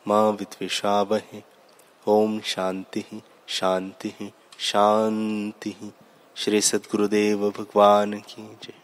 मा 0.08 0.30
विद्विषावहे। 0.30 1.44
ओम 2.08 2.40
शांति 2.40 3.22
शांति 3.48 4.34
शांति। 4.64 5.76
श्री 6.36 6.62
सदगुरुदेव 6.62 7.50
भगवान 7.50 8.14
की 8.14 8.58
जय। 8.64 8.81